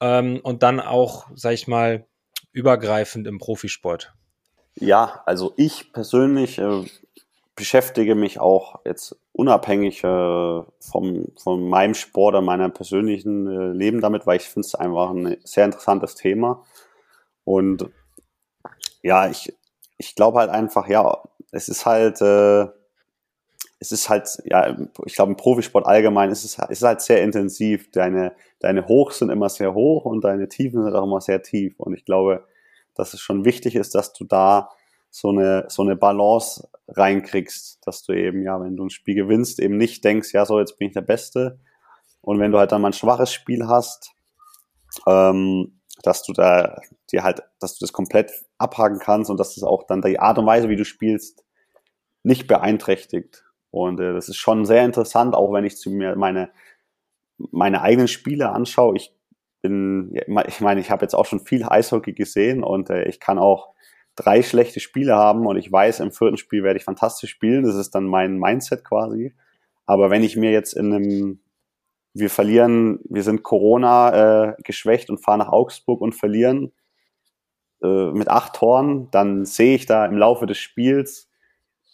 [0.00, 2.06] ähm, und dann auch, sag ich mal,
[2.52, 4.14] übergreifend im Profisport?
[4.76, 6.84] Ja, also ich persönlich äh,
[7.56, 14.00] beschäftige mich auch jetzt unabhängig äh, vom, von meinem Sport oder meinem persönlichen äh, Leben
[14.00, 16.64] damit, weil ich finde es einfach ein sehr interessantes Thema.
[17.44, 17.90] Und
[19.02, 19.54] ja, ich,
[19.98, 21.22] ich glaube halt einfach, ja,
[21.52, 22.68] es ist halt, äh,
[23.84, 27.90] es ist halt, ja, ich glaube, im Profisport allgemein ist es, ist halt sehr intensiv.
[27.90, 31.78] Deine, deine Hochs sind immer sehr hoch und deine Tiefen sind auch immer sehr tief.
[31.78, 32.46] Und ich glaube,
[32.94, 34.70] dass es schon wichtig ist, dass du da
[35.10, 39.60] so eine, so eine Balance reinkriegst, dass du eben, ja, wenn du ein Spiel gewinnst,
[39.60, 41.58] eben nicht denkst, ja, so, jetzt bin ich der Beste.
[42.22, 44.12] Und wenn du halt dann mal ein schwaches Spiel hast,
[45.06, 46.80] ähm, dass du da
[47.12, 50.38] dir halt, dass du das komplett abhaken kannst und dass das auch dann die Art
[50.38, 51.44] und Weise, wie du spielst,
[52.22, 53.43] nicht beeinträchtigt.
[53.74, 56.50] Und äh, das ist schon sehr interessant, auch wenn ich zu mir meine,
[57.38, 58.94] meine eigenen Spiele anschaue.
[58.96, 59.12] Ich
[59.62, 60.14] bin,
[60.46, 63.74] ich meine, ich habe jetzt auch schon viel Eishockey gesehen und äh, ich kann auch
[64.14, 67.64] drei schlechte Spiele haben und ich weiß, im vierten Spiel werde ich fantastisch spielen.
[67.64, 69.34] Das ist dann mein Mindset quasi.
[69.86, 71.40] Aber wenn ich mir jetzt in einem,
[72.12, 76.70] wir verlieren, wir sind Corona äh, geschwächt und fahren nach Augsburg und verlieren
[77.82, 81.28] äh, mit acht Toren, dann sehe ich da im Laufe des Spiels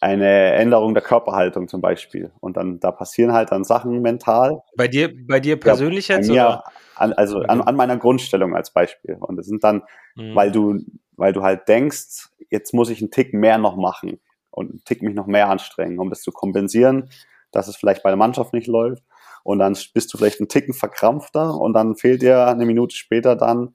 [0.01, 2.32] eine Änderung der Körperhaltung zum Beispiel.
[2.40, 4.62] Und dann, da passieren halt dann Sachen mental.
[4.76, 6.28] Bei dir, bei dir persönlich ja, jetzt?
[6.28, 6.64] Mir, oder?
[6.96, 7.48] An, also okay.
[7.48, 9.16] an, an, meiner Grundstellung als Beispiel.
[9.20, 9.82] Und das sind dann,
[10.16, 10.34] mhm.
[10.34, 10.78] weil du,
[11.16, 14.20] weil du halt denkst, jetzt muss ich einen Tick mehr noch machen
[14.51, 17.11] und einen Tick mich noch mehr anstrengen, um das zu kompensieren,
[17.53, 19.05] dass es vielleicht bei der Mannschaft nicht läuft.
[19.42, 23.36] Und dann bist du vielleicht einen Ticken verkrampfter und dann fehlt dir eine Minute später
[23.36, 23.74] dann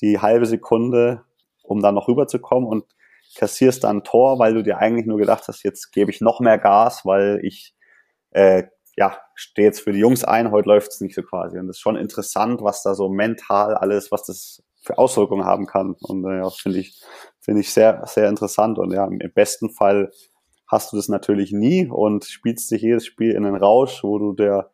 [0.00, 1.22] die halbe Sekunde,
[1.62, 2.84] um dann noch rüberzukommen und
[3.34, 6.40] kassierst dann ein Tor, weil du dir eigentlich nur gedacht hast, jetzt gebe ich noch
[6.40, 7.74] mehr Gas, weil ich
[8.30, 8.64] äh,
[8.96, 11.58] ja stehe jetzt für die Jungs ein, heute läuft es nicht so quasi.
[11.58, 15.66] Und das ist schon interessant, was da so mental alles, was das für Auswirkungen haben
[15.66, 15.96] kann.
[16.00, 17.00] Und äh, ja, finde ich,
[17.40, 18.78] finde ich sehr, sehr interessant.
[18.78, 20.10] Und ja, im besten Fall
[20.66, 24.34] hast du das natürlich nie und spielst dich jedes Spiel in einen Rausch, wo du
[24.34, 24.70] der,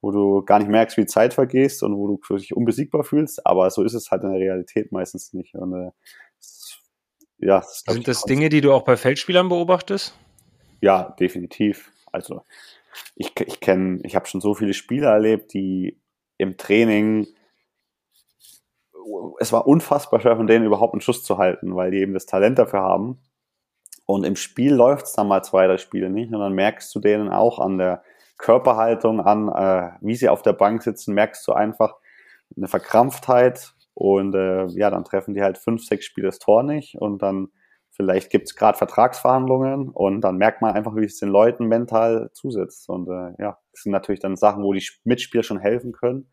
[0.00, 3.46] wo du gar nicht merkst, wie Zeit vergehst und wo du dich unbesiegbar fühlst.
[3.46, 5.54] Aber so ist es halt in der Realität meistens nicht.
[5.54, 5.90] Und äh,
[7.44, 7.58] ja.
[7.60, 10.14] Das Sind das Dinge, die du auch bei Feldspielern beobachtest?
[10.80, 11.92] Ja, definitiv.
[12.12, 12.42] Also
[13.16, 15.98] ich, ich kenne, ich habe schon so viele Spieler erlebt, die
[16.38, 17.26] im Training
[19.38, 22.26] es war unfassbar schwer von denen überhaupt einen Schuss zu halten, weil die eben das
[22.26, 23.18] Talent dafür haben.
[24.06, 26.32] Und im Spiel läuft es dann mal zwei, drei Spiele nicht.
[26.32, 28.02] Und dann merkst du denen auch an der
[28.38, 31.96] Körperhaltung, an äh, wie sie auf der Bank sitzen, merkst du einfach
[32.56, 36.96] eine Verkrampftheit und äh, ja, dann treffen die halt fünf, sechs Spiele das Tor nicht
[36.96, 37.48] und dann
[37.94, 42.30] vielleicht gibt es gerade Vertragsverhandlungen und dann merkt man einfach, wie es den Leuten mental
[42.32, 42.88] zusetzt.
[42.88, 46.28] Und äh, ja, das sind natürlich dann Sachen, wo die Mitspieler schon helfen können.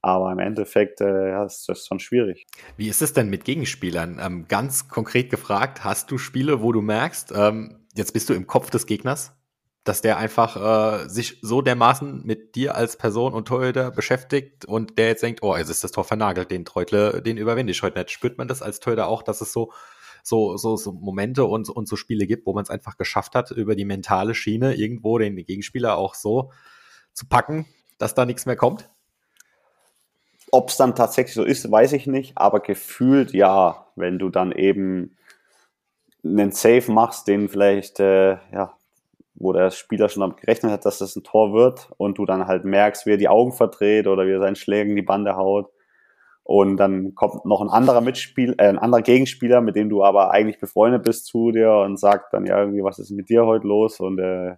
[0.00, 2.46] Aber im Endeffekt äh, ja, ist das schon schwierig.
[2.76, 4.20] Wie ist es denn mit Gegenspielern?
[4.20, 8.46] Ähm, ganz konkret gefragt, hast du Spiele, wo du merkst, ähm, jetzt bist du im
[8.46, 9.37] Kopf des Gegners?
[9.88, 14.98] Dass der einfach äh, sich so dermaßen mit dir als Person und Torhüter beschäftigt und
[14.98, 17.98] der jetzt denkt, oh, jetzt ist das Tor vernagelt, den Treutle, den überwinde ich heute
[17.98, 18.10] nicht.
[18.10, 19.72] Spürt man das als Torhüter auch, dass es so
[20.22, 23.50] so, so, so Momente und, und so Spiele gibt, wo man es einfach geschafft hat,
[23.50, 26.52] über die mentale Schiene irgendwo den Gegenspieler auch so
[27.14, 27.64] zu packen,
[27.96, 28.90] dass da nichts mehr kommt?
[30.50, 34.52] Ob es dann tatsächlich so ist, weiß ich nicht, aber gefühlt ja, wenn du dann
[34.52, 35.16] eben
[36.22, 38.77] einen Save machst, den vielleicht äh, ja,
[39.40, 42.46] wo der Spieler schon damit gerechnet hat, dass das ein Tor wird und du dann
[42.46, 45.70] halt merkst, wie er die Augen verdreht oder wie er seinen Schlägen die Bande haut.
[46.42, 50.30] Und dann kommt noch ein anderer Mitspiel, äh, ein anderer Gegenspieler, mit dem du aber
[50.30, 53.66] eigentlich befreundet bist zu dir und sagt dann ja irgendwie, was ist mit dir heute
[53.66, 54.00] los?
[54.00, 54.56] Und äh,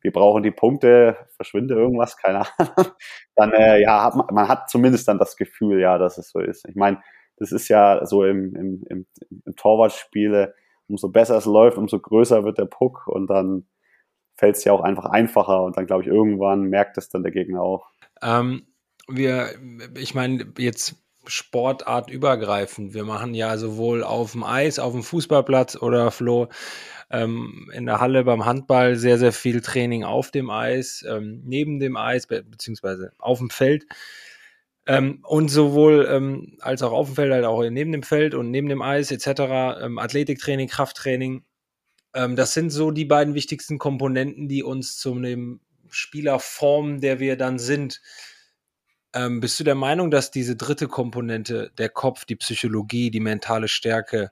[0.00, 2.86] wir brauchen die Punkte, verschwinde irgendwas, keine Ahnung.
[3.36, 6.40] Dann äh, ja, hat man, man hat zumindest dann das Gefühl, ja, dass es so
[6.40, 6.66] ist.
[6.68, 7.02] Ich meine,
[7.36, 9.06] das ist ja so im, im, im,
[9.44, 10.54] im Torwartspiele,
[10.88, 13.66] umso besser es läuft, umso größer wird der Puck und dann
[14.36, 17.32] fällt es ja auch einfach einfacher und dann glaube ich irgendwann merkt es dann der
[17.32, 17.90] Gegner auch.
[18.22, 18.66] Ähm,
[19.08, 19.50] wir,
[19.96, 22.94] ich meine jetzt Sportart übergreifend.
[22.94, 26.48] Wir machen ja sowohl auf dem Eis, auf dem Fußballplatz oder Flo
[27.10, 31.80] ähm, in der Halle beim Handball sehr, sehr viel Training auf dem Eis, ähm, neben
[31.80, 33.86] dem Eis, be beziehungsweise auf dem Feld.
[34.88, 38.50] Ähm, und sowohl ähm, als auch auf dem Feld, halt auch neben dem Feld und
[38.50, 39.82] neben dem Eis etc.
[39.82, 41.44] Ähm, Athletiktraining, Krafttraining.
[42.14, 45.60] Ähm, das sind so die beiden wichtigsten Komponenten, die uns zu einem
[45.90, 48.00] Spieler formen, der wir dann sind.
[49.12, 53.68] Ähm, bist du der Meinung, dass diese dritte Komponente, der Kopf, die Psychologie, die mentale
[53.68, 54.30] Stärke,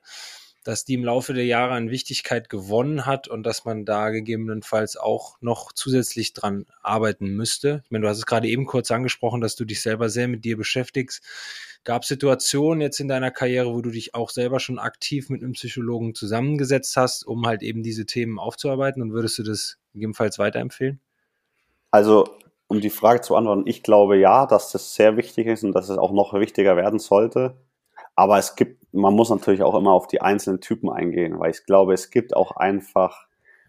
[0.67, 4.97] dass die im Laufe der Jahre an Wichtigkeit gewonnen hat und dass man da gegebenenfalls
[4.97, 7.83] auch noch zusätzlich dran arbeiten müsste.
[7.85, 10.45] Ich meine, du hast es gerade eben kurz angesprochen, dass du dich selber sehr mit
[10.45, 11.23] dir beschäftigst,
[11.87, 15.41] Gab es Situationen jetzt in deiner Karriere, wo du dich auch selber schon aktiv mit
[15.41, 19.01] einem Psychologen zusammengesetzt hast, um halt eben diese Themen aufzuarbeiten?
[19.03, 20.99] Und würdest du das gegebenenfalls weiterempfehlen?
[21.93, 22.25] Also,
[22.67, 25.89] um die Frage zu beantworten, ich glaube ja, dass das sehr wichtig ist und dass
[25.89, 27.55] es auch noch wichtiger werden sollte.
[28.17, 31.65] Aber es gibt, man muss natürlich auch immer auf die einzelnen Typen eingehen, weil ich
[31.65, 33.27] glaube, es gibt auch einfach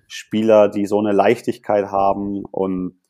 [0.07, 3.01] Spieler, die so eine Leichtigkeit haben und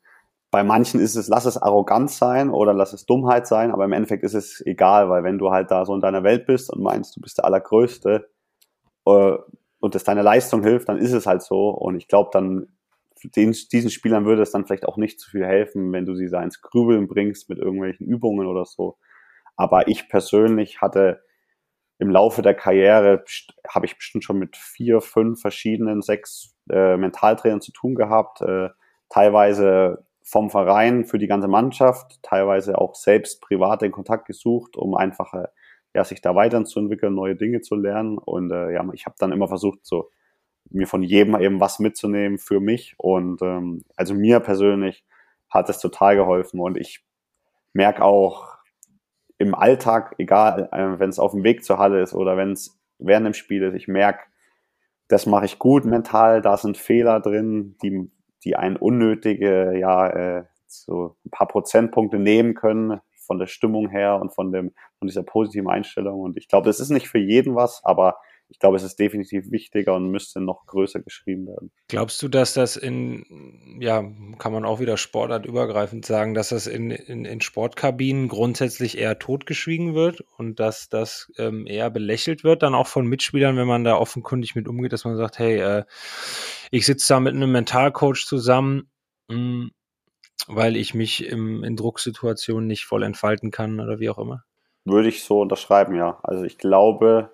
[0.50, 3.92] bei manchen ist es, lass es Arroganz sein oder lass es Dummheit sein, aber im
[3.92, 6.82] Endeffekt ist es egal, weil wenn du halt da so in deiner Welt bist und
[6.82, 8.30] meinst, du bist der Allergrößte
[9.06, 9.36] äh,
[9.80, 11.68] und es deine Leistung hilft, dann ist es halt so.
[11.68, 12.68] Und ich glaube, dann
[13.22, 16.30] den, diesen Spielern würde es dann vielleicht auch nicht zu viel helfen, wenn du sie
[16.30, 18.96] da ins Grübeln bringst mit irgendwelchen Übungen oder so.
[19.56, 21.20] Aber ich persönlich hatte
[21.98, 23.24] im Laufe der Karriere,
[23.68, 28.40] habe ich bestimmt schon mit vier, fünf verschiedenen, sechs äh, Mentaltrainern zu tun gehabt.
[28.40, 28.68] Äh,
[29.08, 34.94] teilweise vom Verein für die ganze Mannschaft, teilweise auch selbst privat in Kontakt gesucht, um
[34.94, 35.48] einfach äh,
[35.94, 38.18] ja, sich da weiterzuentwickeln, neue Dinge zu lernen.
[38.18, 40.10] Und äh, ja, ich habe dann immer versucht, so
[40.70, 42.94] mir von jedem eben was mitzunehmen für mich.
[42.98, 45.04] Und ähm, also mir persönlich
[45.48, 46.60] hat es total geholfen.
[46.60, 47.04] Und ich
[47.72, 48.57] merke auch
[49.38, 52.78] im Alltag, egal, äh, wenn es auf dem Weg zur Halle ist oder wenn es
[52.98, 54.24] während dem Spiel ist, ich merke,
[55.08, 58.10] das mache ich gut mental, da sind Fehler drin, die
[58.44, 64.18] die ein unnötige, ja, äh, so ein paar Prozentpunkte nehmen können von der Stimmung her
[64.20, 66.20] und von dem, von dieser positiven Einstellung.
[66.20, 68.18] Und ich glaube, das ist nicht für jeden was, aber
[68.50, 71.70] ich glaube, es ist definitiv wichtiger und müsste noch größer geschrieben werden.
[71.88, 74.02] Glaubst du, dass das in, ja,
[74.38, 79.94] kann man auch wieder sportartübergreifend sagen, dass das in, in, in Sportkabinen grundsätzlich eher totgeschwiegen
[79.94, 83.96] wird und dass das ähm, eher belächelt wird, dann auch von Mitspielern, wenn man da
[83.96, 85.84] offenkundig mit umgeht, dass man sagt, hey, äh,
[86.70, 88.90] ich sitze da mit einem Mentalcoach zusammen,
[89.28, 89.70] mh, hm,
[90.46, 94.44] weil ich mich im, in Drucksituationen nicht voll entfalten kann oder wie auch immer?
[94.84, 96.18] Würde ich so unterschreiben, ja.
[96.22, 97.30] Also ich glaube,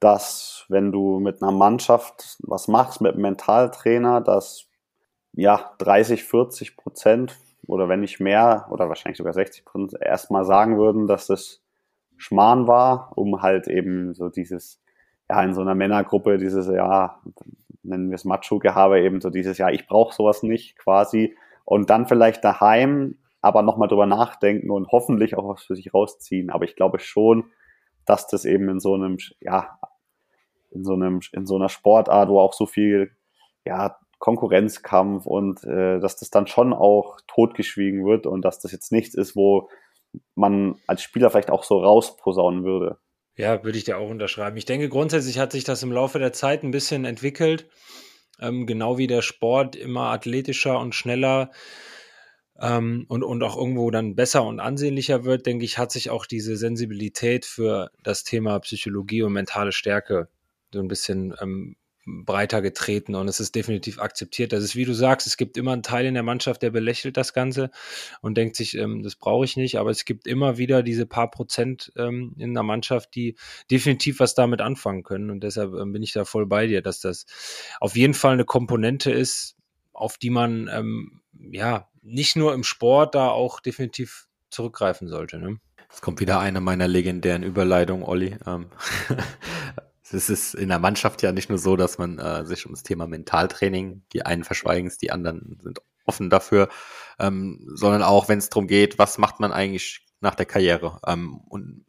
[0.00, 4.68] dass wenn du mit einer Mannschaft was machst, mit einem Mentaltrainer, dass
[5.32, 10.78] ja 30, 40 Prozent oder wenn nicht mehr oder wahrscheinlich sogar 60 Prozent erstmal sagen
[10.78, 11.62] würden, dass das
[12.16, 14.80] Schmarrn war, um halt eben so dieses,
[15.28, 17.20] ja, in so einer Männergruppe dieses, ja,
[17.82, 22.06] nennen wir es Macho-Gehabe, eben so dieses, ja, ich brauche sowas nicht quasi und dann
[22.06, 26.50] vielleicht daheim aber nochmal drüber nachdenken und hoffentlich auch was für sich rausziehen.
[26.50, 27.44] Aber ich glaube schon,
[28.06, 29.78] dass das eben in so einem, ja,
[30.70, 33.10] in so einem, in so einer Sportart, wo auch so viel,
[33.64, 38.90] ja, Konkurrenzkampf und äh, dass das dann schon auch totgeschwiegen wird und dass das jetzt
[38.90, 39.68] nichts ist, wo
[40.34, 42.98] man als Spieler vielleicht auch so rausposaunen würde.
[43.36, 44.56] Ja, würde ich dir auch unterschreiben.
[44.56, 47.68] Ich denke, grundsätzlich hat sich das im Laufe der Zeit ein bisschen entwickelt.
[48.40, 51.50] Ähm, genau wie der Sport immer athletischer und schneller
[52.60, 56.26] ähm, und, und auch irgendwo dann besser und ansehnlicher wird, denke ich, hat sich auch
[56.26, 60.28] diese Sensibilität für das Thema Psychologie und mentale Stärke
[60.72, 61.76] so ein bisschen ähm,
[62.06, 63.14] breiter getreten.
[63.14, 64.52] Und es ist definitiv akzeptiert.
[64.52, 67.16] Das ist, wie du sagst, es gibt immer einen Teil in der Mannschaft, der belächelt
[67.16, 67.70] das Ganze
[68.20, 71.30] und denkt sich, ähm, das brauche ich nicht, aber es gibt immer wieder diese paar
[71.30, 73.36] Prozent ähm, in der Mannschaft, die
[73.70, 75.30] definitiv was damit anfangen können.
[75.30, 77.26] Und deshalb ähm, bin ich da voll bei dir, dass das
[77.80, 79.56] auf jeden Fall eine Komponente ist,
[79.92, 85.38] auf die man ähm, ja nicht nur im Sport da auch definitiv zurückgreifen sollte.
[85.38, 85.58] Ne?
[85.92, 88.36] Es kommt wieder eine meiner legendären Überleitungen, Olli.
[88.46, 88.70] Ähm,
[90.02, 92.82] es ist in der Mannschaft ja nicht nur so, dass man äh, sich um das
[92.82, 96.68] Thema Mentaltraining, die einen verschweigen es, die anderen sind offen dafür,
[97.18, 101.00] ähm, sondern auch, wenn es darum geht, was macht man eigentlich nach der Karriere.
[101.06, 101.84] Ähm, und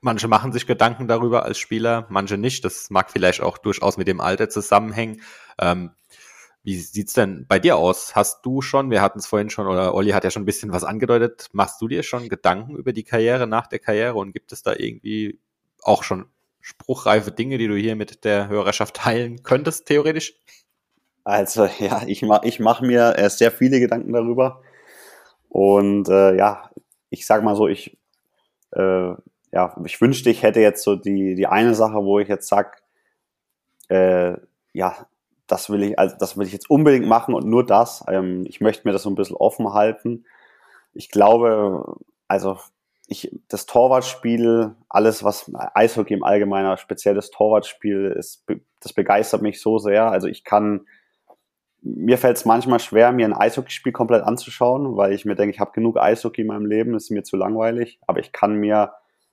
[0.00, 2.64] manche machen sich Gedanken darüber als Spieler, manche nicht.
[2.64, 5.22] Das mag vielleicht auch durchaus mit dem Alter zusammenhängen.
[5.58, 5.92] Ähm,
[6.64, 8.14] wie sieht's denn bei dir aus?
[8.14, 10.72] Hast du schon, wir hatten es vorhin schon, oder Olli hat ja schon ein bisschen
[10.72, 14.52] was angedeutet, machst du dir schon Gedanken über die Karriere nach der Karriere und gibt
[14.52, 15.40] es da irgendwie
[15.82, 16.26] auch schon
[16.60, 20.34] spruchreife Dinge, die du hier mit der Hörerschaft teilen könntest, theoretisch?
[21.24, 24.62] Also ja, ich mache ich mach mir äh, sehr viele Gedanken darüber.
[25.48, 26.70] Und äh, ja,
[27.10, 27.98] ich sag mal so, ich,
[28.72, 29.12] äh,
[29.52, 32.82] ja, ich wünschte, ich hätte jetzt so die, die eine Sache, wo ich jetzt sag,
[33.88, 34.34] äh,
[34.72, 35.06] ja,
[35.52, 38.02] das will ich, also das will ich jetzt unbedingt machen und nur das.
[38.08, 40.24] Ähm, ich möchte mir das so ein bisschen offen halten.
[40.94, 41.96] Ich glaube,
[42.26, 42.56] also
[43.06, 48.46] ich, das Torwartspiel, alles was Eishockey im Allgemeinen, speziell das Torwartspiel, ist,
[48.80, 50.10] das begeistert mich so sehr.
[50.10, 50.86] Also ich kann,
[51.82, 55.60] mir fällt es manchmal schwer, mir ein Eishockeyspiel komplett anzuschauen, weil ich mir denke, ich
[55.60, 58.00] habe genug Eishockey in meinem Leben, ist mir zu langweilig.
[58.06, 58.92] Aber ich kann mir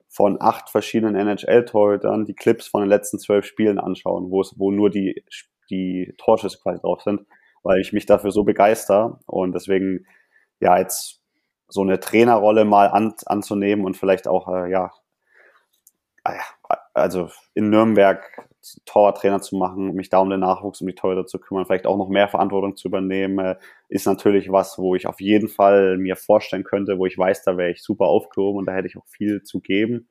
[0.10, 4.70] von acht verschiedenen NHL-Torhütern die Clips von den letzten zwölf Spielen anschauen, wo es, wo
[4.70, 5.24] nur die,
[5.70, 7.22] die Torschüsse quasi drauf sind,
[7.64, 9.20] weil ich mich dafür so begeister.
[9.26, 10.06] Und deswegen,
[10.60, 11.22] ja, jetzt
[11.68, 14.92] so eine Trainerrolle mal an, anzunehmen und vielleicht auch, äh, ja,
[16.24, 16.34] ah
[16.94, 18.22] also in Nürnberg
[18.86, 21.98] Torwarttrainer zu machen, mich da um den Nachwuchs, um die Torhüter zu kümmern, vielleicht auch
[21.98, 23.56] noch mehr Verantwortung zu übernehmen, äh,
[23.88, 27.58] ist natürlich was, wo ich auf jeden Fall mir vorstellen könnte, wo ich weiß, da
[27.58, 30.10] wäre ich super aufgehoben und da hätte ich auch viel zu geben.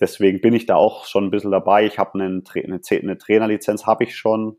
[0.00, 1.86] Deswegen bin ich da auch schon ein bisschen dabei.
[1.86, 4.58] Ich habe eine, eine, eine Trainerlizenz, habe ich schon.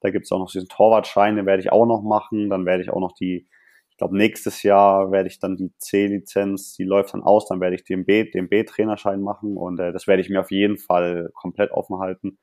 [0.00, 2.50] Da gibt es auch noch diesen Torwartschein, den werde ich auch noch machen.
[2.50, 3.48] Dann werde ich auch noch die,
[3.90, 7.74] ich glaube, nächstes Jahr werde ich dann die C-Lizenz, die läuft dann aus, dann werde
[7.74, 11.30] ich den B, den B-Trainerschein machen und äh, das werde ich mir auf jeden Fall
[11.34, 12.38] komplett offen halten.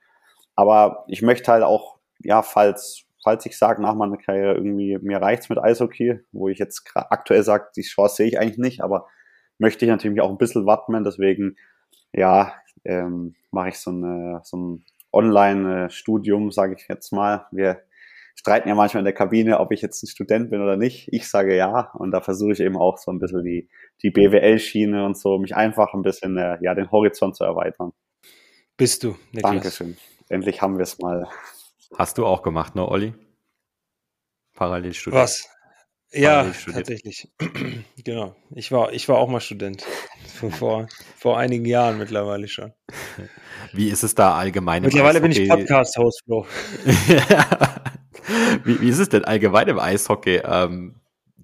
[0.55, 5.21] Aber ich möchte halt auch, ja, falls, falls ich sage, nach meiner Karriere irgendwie, mir
[5.21, 9.07] reicht's mit Eishockey, wo ich jetzt aktuell sage, die Chance sehe ich eigentlich nicht, aber
[9.57, 11.55] möchte ich natürlich auch ein bisschen wappnen, deswegen,
[12.13, 12.53] ja,
[12.83, 14.85] ähm, mache ich so, eine, so ein
[15.15, 17.47] Online-Studium, sage ich jetzt mal.
[17.51, 17.81] Wir
[18.35, 21.07] streiten ja manchmal in der Kabine, ob ich jetzt ein Student bin oder nicht.
[21.11, 23.69] Ich sage ja und da versuche ich eben auch so ein bisschen die,
[24.03, 27.93] die BWL-Schiene und so, mich einfach ein bisschen, äh, ja, den Horizont zu erweitern.
[28.77, 29.51] Bist du, Niklas.
[29.53, 29.97] Dankeschön.
[30.27, 31.27] Endlich haben wir es mal.
[31.97, 33.13] Hast du auch gemacht, ne, Olli?
[34.53, 35.23] Parallel studiert.
[35.23, 35.54] Was?
[36.11, 37.27] Ja, tatsächlich.
[38.03, 38.35] genau.
[38.51, 39.83] Ich war, ich war auch mal Student.
[40.57, 40.87] Vor,
[41.17, 42.73] vor einigen Jahren mittlerweile schon.
[43.73, 44.83] Wie ist es da allgemein?
[44.83, 46.45] Mittlerweile bin ich Podcast-Host, Bro.
[48.63, 50.41] wie, wie ist es denn allgemein im Eishockey?
[50.45, 50.95] Ähm,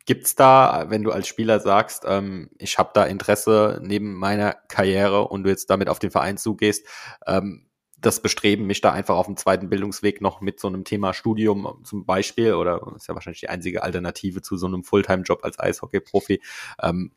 [0.06, 4.54] Gibt es da, wenn du als Spieler sagst, ähm, ich habe da Interesse neben meiner
[4.68, 6.86] Karriere und du jetzt damit auf den Verein zugehst,
[7.28, 7.68] ähm,
[8.02, 11.82] das Bestreben, mich da einfach auf dem zweiten Bildungsweg noch mit so einem Thema Studium
[11.84, 16.42] zum Beispiel, oder ist ja wahrscheinlich die einzige Alternative zu so einem Fulltime-Job als Eishockey-Profi,
[16.82, 17.12] ähm,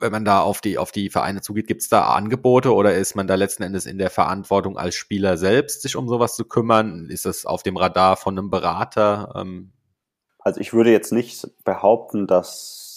[0.00, 3.16] wenn man da auf die, auf die Vereine zugeht, gibt es da Angebote oder ist
[3.16, 7.08] man da letzten Endes in der Verantwortung als Spieler selbst, sich um sowas zu kümmern?
[7.10, 9.32] Ist das auf dem Radar von einem Berater?
[9.36, 9.72] Ähm?
[10.38, 12.87] Also ich würde jetzt nicht behaupten, dass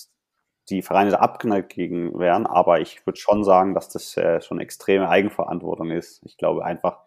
[0.72, 4.60] die Vereine da abgeneigt gegen wären, aber ich würde schon sagen, dass das äh, schon
[4.60, 6.22] extreme Eigenverantwortung ist.
[6.26, 7.00] Ich glaube einfach,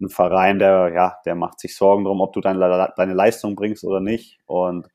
[0.00, 3.84] ein Verein, der, ja, der macht sich Sorgen darum, ob du deine, deine Leistung bringst
[3.84, 4.38] oder nicht.
[4.46, 4.88] Und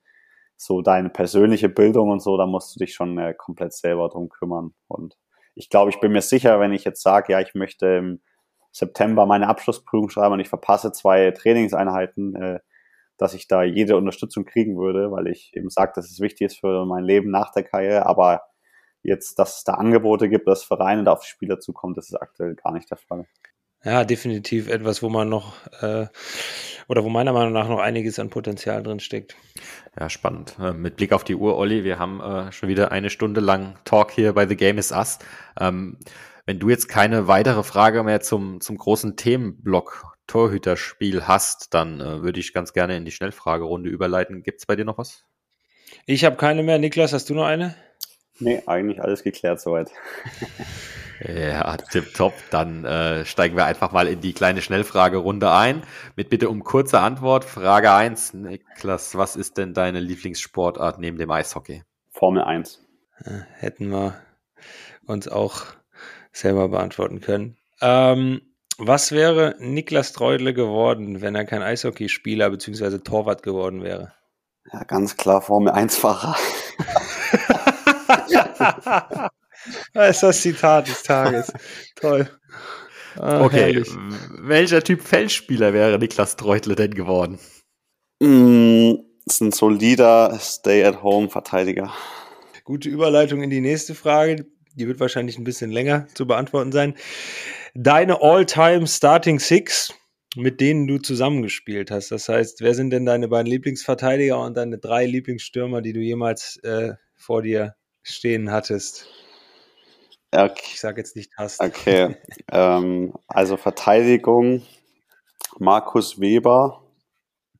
[0.56, 4.30] so deine persönliche Bildung und so, da musst du dich schon äh, komplett selber drum
[4.30, 4.74] kümmern.
[4.88, 5.18] Und
[5.56, 8.22] ich glaube, ich bin mir sicher, wenn ich jetzt sage, ja, ich möchte im
[8.72, 12.60] September meine Abschlussprüfung schreiben und ich verpasse zwei Trainingseinheiten, äh,
[13.18, 16.60] dass ich da jede Unterstützung kriegen würde, weil ich eben sage, dass es wichtig ist
[16.60, 18.42] für mein Leben nach der Karriere, aber
[19.02, 22.16] jetzt, dass es da Angebote gibt, dass Vereine da auf die Spieler zukommen, das ist
[22.16, 23.26] aktuell gar nicht der Fall.
[23.86, 26.08] Ja, definitiv etwas, wo man noch äh,
[26.88, 29.36] oder wo meiner Meinung nach noch einiges an Potenzial drin steckt.
[30.00, 30.56] Ja, spannend.
[30.58, 33.76] Äh, mit Blick auf die Uhr, Olli, wir haben äh, schon wieder eine Stunde lang
[33.84, 35.20] Talk hier bei The Game is Us.
[35.60, 35.98] Ähm,
[36.46, 42.22] wenn du jetzt keine weitere Frage mehr zum, zum großen Themenblock Torhüterspiel hast, dann äh,
[42.22, 44.44] würde ich ganz gerne in die Schnellfragerunde überleiten.
[44.44, 45.26] Gibt es bei dir noch was?
[46.06, 46.80] Ich habe keine mehr.
[46.80, 47.76] Niklas, hast du noch eine?
[48.40, 49.92] Nee, eigentlich alles geklärt soweit.
[51.20, 52.34] Ja, tipptopp.
[52.50, 55.84] Dann äh, steigen wir einfach mal in die kleine Schnellfragerunde ein.
[56.16, 57.46] Mit bitte um kurze Antwort.
[57.46, 58.34] Frage 1.
[58.34, 61.84] Niklas, was ist denn deine Lieblingssportart neben dem Eishockey?
[62.10, 62.84] Formel 1.
[63.60, 64.20] hätten wir
[65.06, 65.64] uns auch
[66.32, 67.58] selber beantworten können.
[67.80, 68.42] Ähm,
[68.78, 73.00] was wäre Niklas Treudle geworden, wenn er kein Eishockeyspieler bzw.
[73.00, 74.14] Torwart geworden wäre?
[74.72, 76.36] Ja, ganz klar Formel 1-Fahrer.
[79.94, 81.52] Das ist das Zitat des Tages.
[81.96, 82.30] Toll.
[83.16, 83.90] Ah, okay, herrlich.
[84.40, 87.40] welcher Typ Feldspieler wäre Niklas Treutle denn geworden?
[88.20, 88.96] Mm,
[89.26, 91.94] ist ein solider Stay-at-Home-Verteidiger.
[92.64, 94.46] Gute Überleitung in die nächste Frage.
[94.76, 96.96] Die wird wahrscheinlich ein bisschen länger zu beantworten sein.
[97.76, 99.96] Deine All-Time Starting Six,
[100.36, 102.12] mit denen du zusammengespielt hast.
[102.12, 106.58] Das heißt, wer sind denn deine beiden Lieblingsverteidiger und deine drei Lieblingsstürmer, die du jemals
[106.58, 109.08] äh, vor dir stehen hattest?
[110.32, 110.54] Okay.
[110.74, 111.62] Ich sage jetzt nicht hast.
[111.62, 112.16] Okay.
[112.52, 114.62] ähm, also Verteidigung
[115.58, 116.84] Markus Weber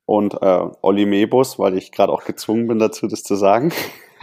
[0.06, 3.72] und äh, Olli Mebus, weil ich gerade auch gezwungen bin dazu, das zu sagen.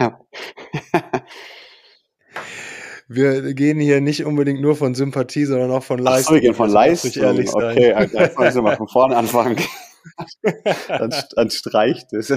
[3.14, 6.22] wir gehen hier nicht unbedingt nur von Sympathie, sondern auch von Leistung.
[6.22, 7.22] Ach so, wir gehen von Leistung.
[7.22, 9.60] Ehrlich okay, also, jetzt müssen wir mal von vorne anfangen.
[10.88, 12.32] dann, dann streicht es.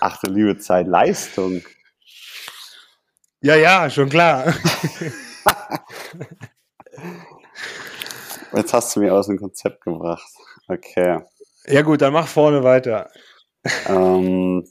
[0.00, 1.62] Ach du liebe Zeit, Leistung.
[3.40, 4.54] Ja, ja, schon klar.
[8.54, 10.30] Jetzt hast du mich aus dem Konzept gebracht.
[10.68, 11.20] Okay.
[11.66, 13.10] Ja gut, dann mach vorne weiter.
[13.86, 14.64] Ähm,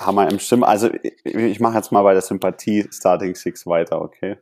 [0.00, 3.66] haben wir im Stimmen, also ich, ich mache jetzt mal bei der Sympathie Starting Six
[3.66, 4.38] weiter, okay?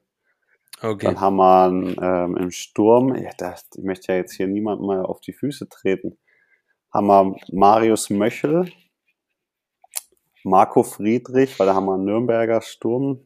[0.80, 1.06] Okay.
[1.06, 5.04] Dann haben wir ähm, im Sturm, ja, das, ich möchte ja jetzt hier niemand mal
[5.04, 6.16] auf die Füße treten,
[6.92, 8.70] haben wir Marius Möchel,
[10.44, 13.20] Marco Friedrich, weil da haben wir einen Nürnberger Sturm.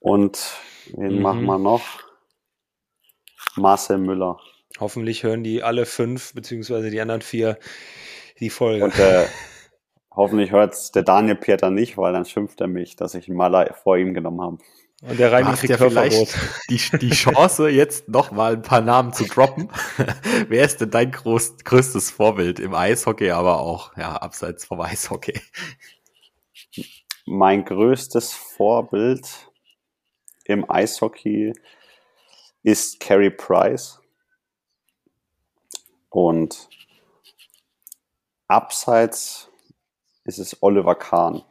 [0.00, 0.54] Und
[0.96, 1.22] wen Mhm.
[1.22, 1.82] machen wir noch?
[3.56, 4.38] Marcel Müller.
[4.78, 7.58] Hoffentlich hören die alle fünf, beziehungsweise die anderen vier,
[8.40, 8.84] die Folge.
[8.84, 9.26] Und äh,
[10.16, 13.72] hoffentlich hört's der Daniel Pieter nicht, weil dann schimpft er mich, dass ich einen Maler
[13.74, 14.58] vor ihm genommen habe.
[15.02, 16.34] Und der Reimi kriegt ja vielleicht
[16.70, 19.68] die, die Chance, jetzt noch mal ein paar Namen zu droppen.
[20.48, 25.38] Wer ist denn dein groß, größtes Vorbild im Eishockey, aber auch ja, abseits vom Eishockey?
[27.26, 29.50] Mein größtes Vorbild
[30.44, 31.52] im Eishockey
[32.62, 34.00] ist Carey Price.
[36.08, 36.70] Und
[38.48, 39.50] abseits
[40.26, 41.42] ist es Oliver Kahn.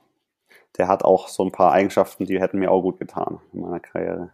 [0.77, 3.79] Der hat auch so ein paar Eigenschaften, die hätten mir auch gut getan in meiner
[3.79, 4.31] Karriere.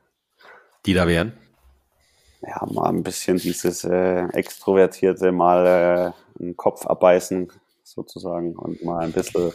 [0.85, 1.37] Die da wären?
[2.41, 7.51] Ja, mal ein bisschen dieses äh, Extrovertierte, mal äh, einen Kopf abbeißen
[7.83, 9.53] sozusagen und mal ein bisschen,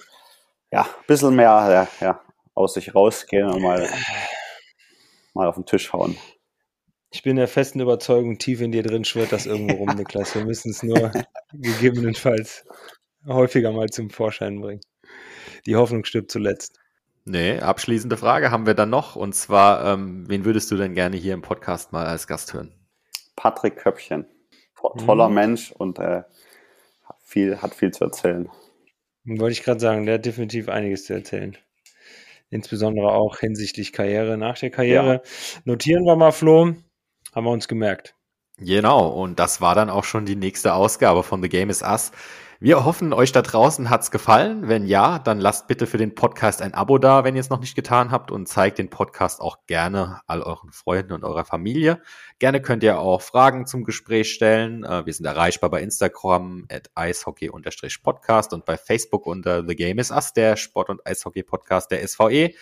[0.70, 2.20] ja, ein bisschen mehr ja, ja,
[2.55, 3.89] aus sich rausgehen und mal,
[5.34, 6.16] mal auf den Tisch hauen.
[7.11, 10.37] Ich bin der festen Überzeugung, tief in dir drin schwirrt das irgendwo rum, Niklas.
[10.37, 11.11] Wir müssen es nur
[11.53, 12.64] gegebenenfalls
[13.27, 14.81] häufiger mal zum Vorschein bringen.
[15.66, 16.79] Die Hoffnung stirbt zuletzt.
[17.24, 19.16] Nee, abschließende Frage haben wir dann noch.
[19.16, 22.72] Und zwar, ähm, wen würdest du denn gerne hier im Podcast mal als Gast hören?
[23.35, 24.27] Patrick Köppchen.
[24.81, 25.35] To- Toller Mhm.
[25.35, 26.22] Mensch und äh,
[27.24, 28.49] viel, hat viel zu erzählen.
[29.24, 31.57] Wollte ich gerade sagen, der hat definitiv einiges zu erzählen.
[32.49, 35.22] Insbesondere auch hinsichtlich Karriere nach der Karriere.
[35.64, 36.74] Notieren wir mal, Flo.
[37.35, 38.14] Haben wir uns gemerkt.
[38.59, 42.12] Genau, und das war dann auch schon die nächste Ausgabe von The Game is Us.
[42.59, 44.67] Wir hoffen, euch da draußen hat's gefallen.
[44.67, 47.61] Wenn ja, dann lasst bitte für den Podcast ein Abo da, wenn ihr es noch
[47.61, 52.01] nicht getan habt und zeigt den Podcast auch gerne all euren Freunden und eurer Familie.
[52.39, 54.85] Gerne könnt ihr auch Fragen zum Gespräch stellen.
[54.85, 60.11] Äh, Wir sind erreichbar bei Instagram at eishockey-podcast und bei Facebook unter The Game is
[60.11, 62.55] Us, der Sport- und Eishockey-Podcast der SVE.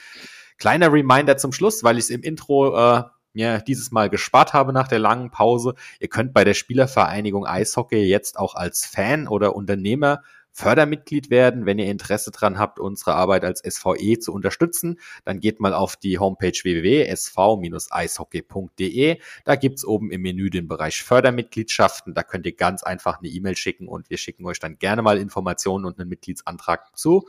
[0.59, 3.05] Kleiner Reminder zum Schluss, weil ich es im Intro äh,
[3.35, 5.75] mir dieses Mal gespart habe nach der langen Pause.
[6.01, 10.23] Ihr könnt bei der Spielervereinigung Eishockey jetzt auch als Fan oder Unternehmer
[10.55, 11.67] Fördermitglied werden.
[11.67, 15.97] Wenn ihr Interesse dran habt, unsere Arbeit als SVE zu unterstützen, dann geht mal auf
[15.97, 19.19] die Homepage www.sv-eishockey.de.
[19.45, 22.15] Da gibt's oben im Menü den Bereich Fördermitgliedschaften.
[22.15, 25.19] Da könnt ihr ganz einfach eine E-Mail schicken und wir schicken euch dann gerne mal
[25.19, 27.27] Informationen und einen Mitgliedsantrag zu.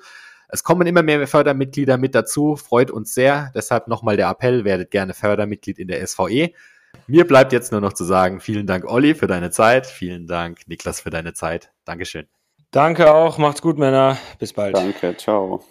[0.48, 3.52] Es kommen immer mehr Fördermitglieder mit dazu, freut uns sehr.
[3.56, 6.54] Deshalb nochmal der Appell, werdet gerne Fördermitglied in der SVE.
[7.08, 10.68] Mir bleibt jetzt nur noch zu sagen, vielen Dank Olli für deine Zeit, vielen Dank
[10.68, 11.72] Niklas für deine Zeit.
[11.84, 12.28] Dankeschön.
[12.72, 13.38] Danke auch.
[13.38, 14.18] Macht's gut, Männer.
[14.40, 14.76] Bis bald.
[14.76, 15.64] Danke, ciao.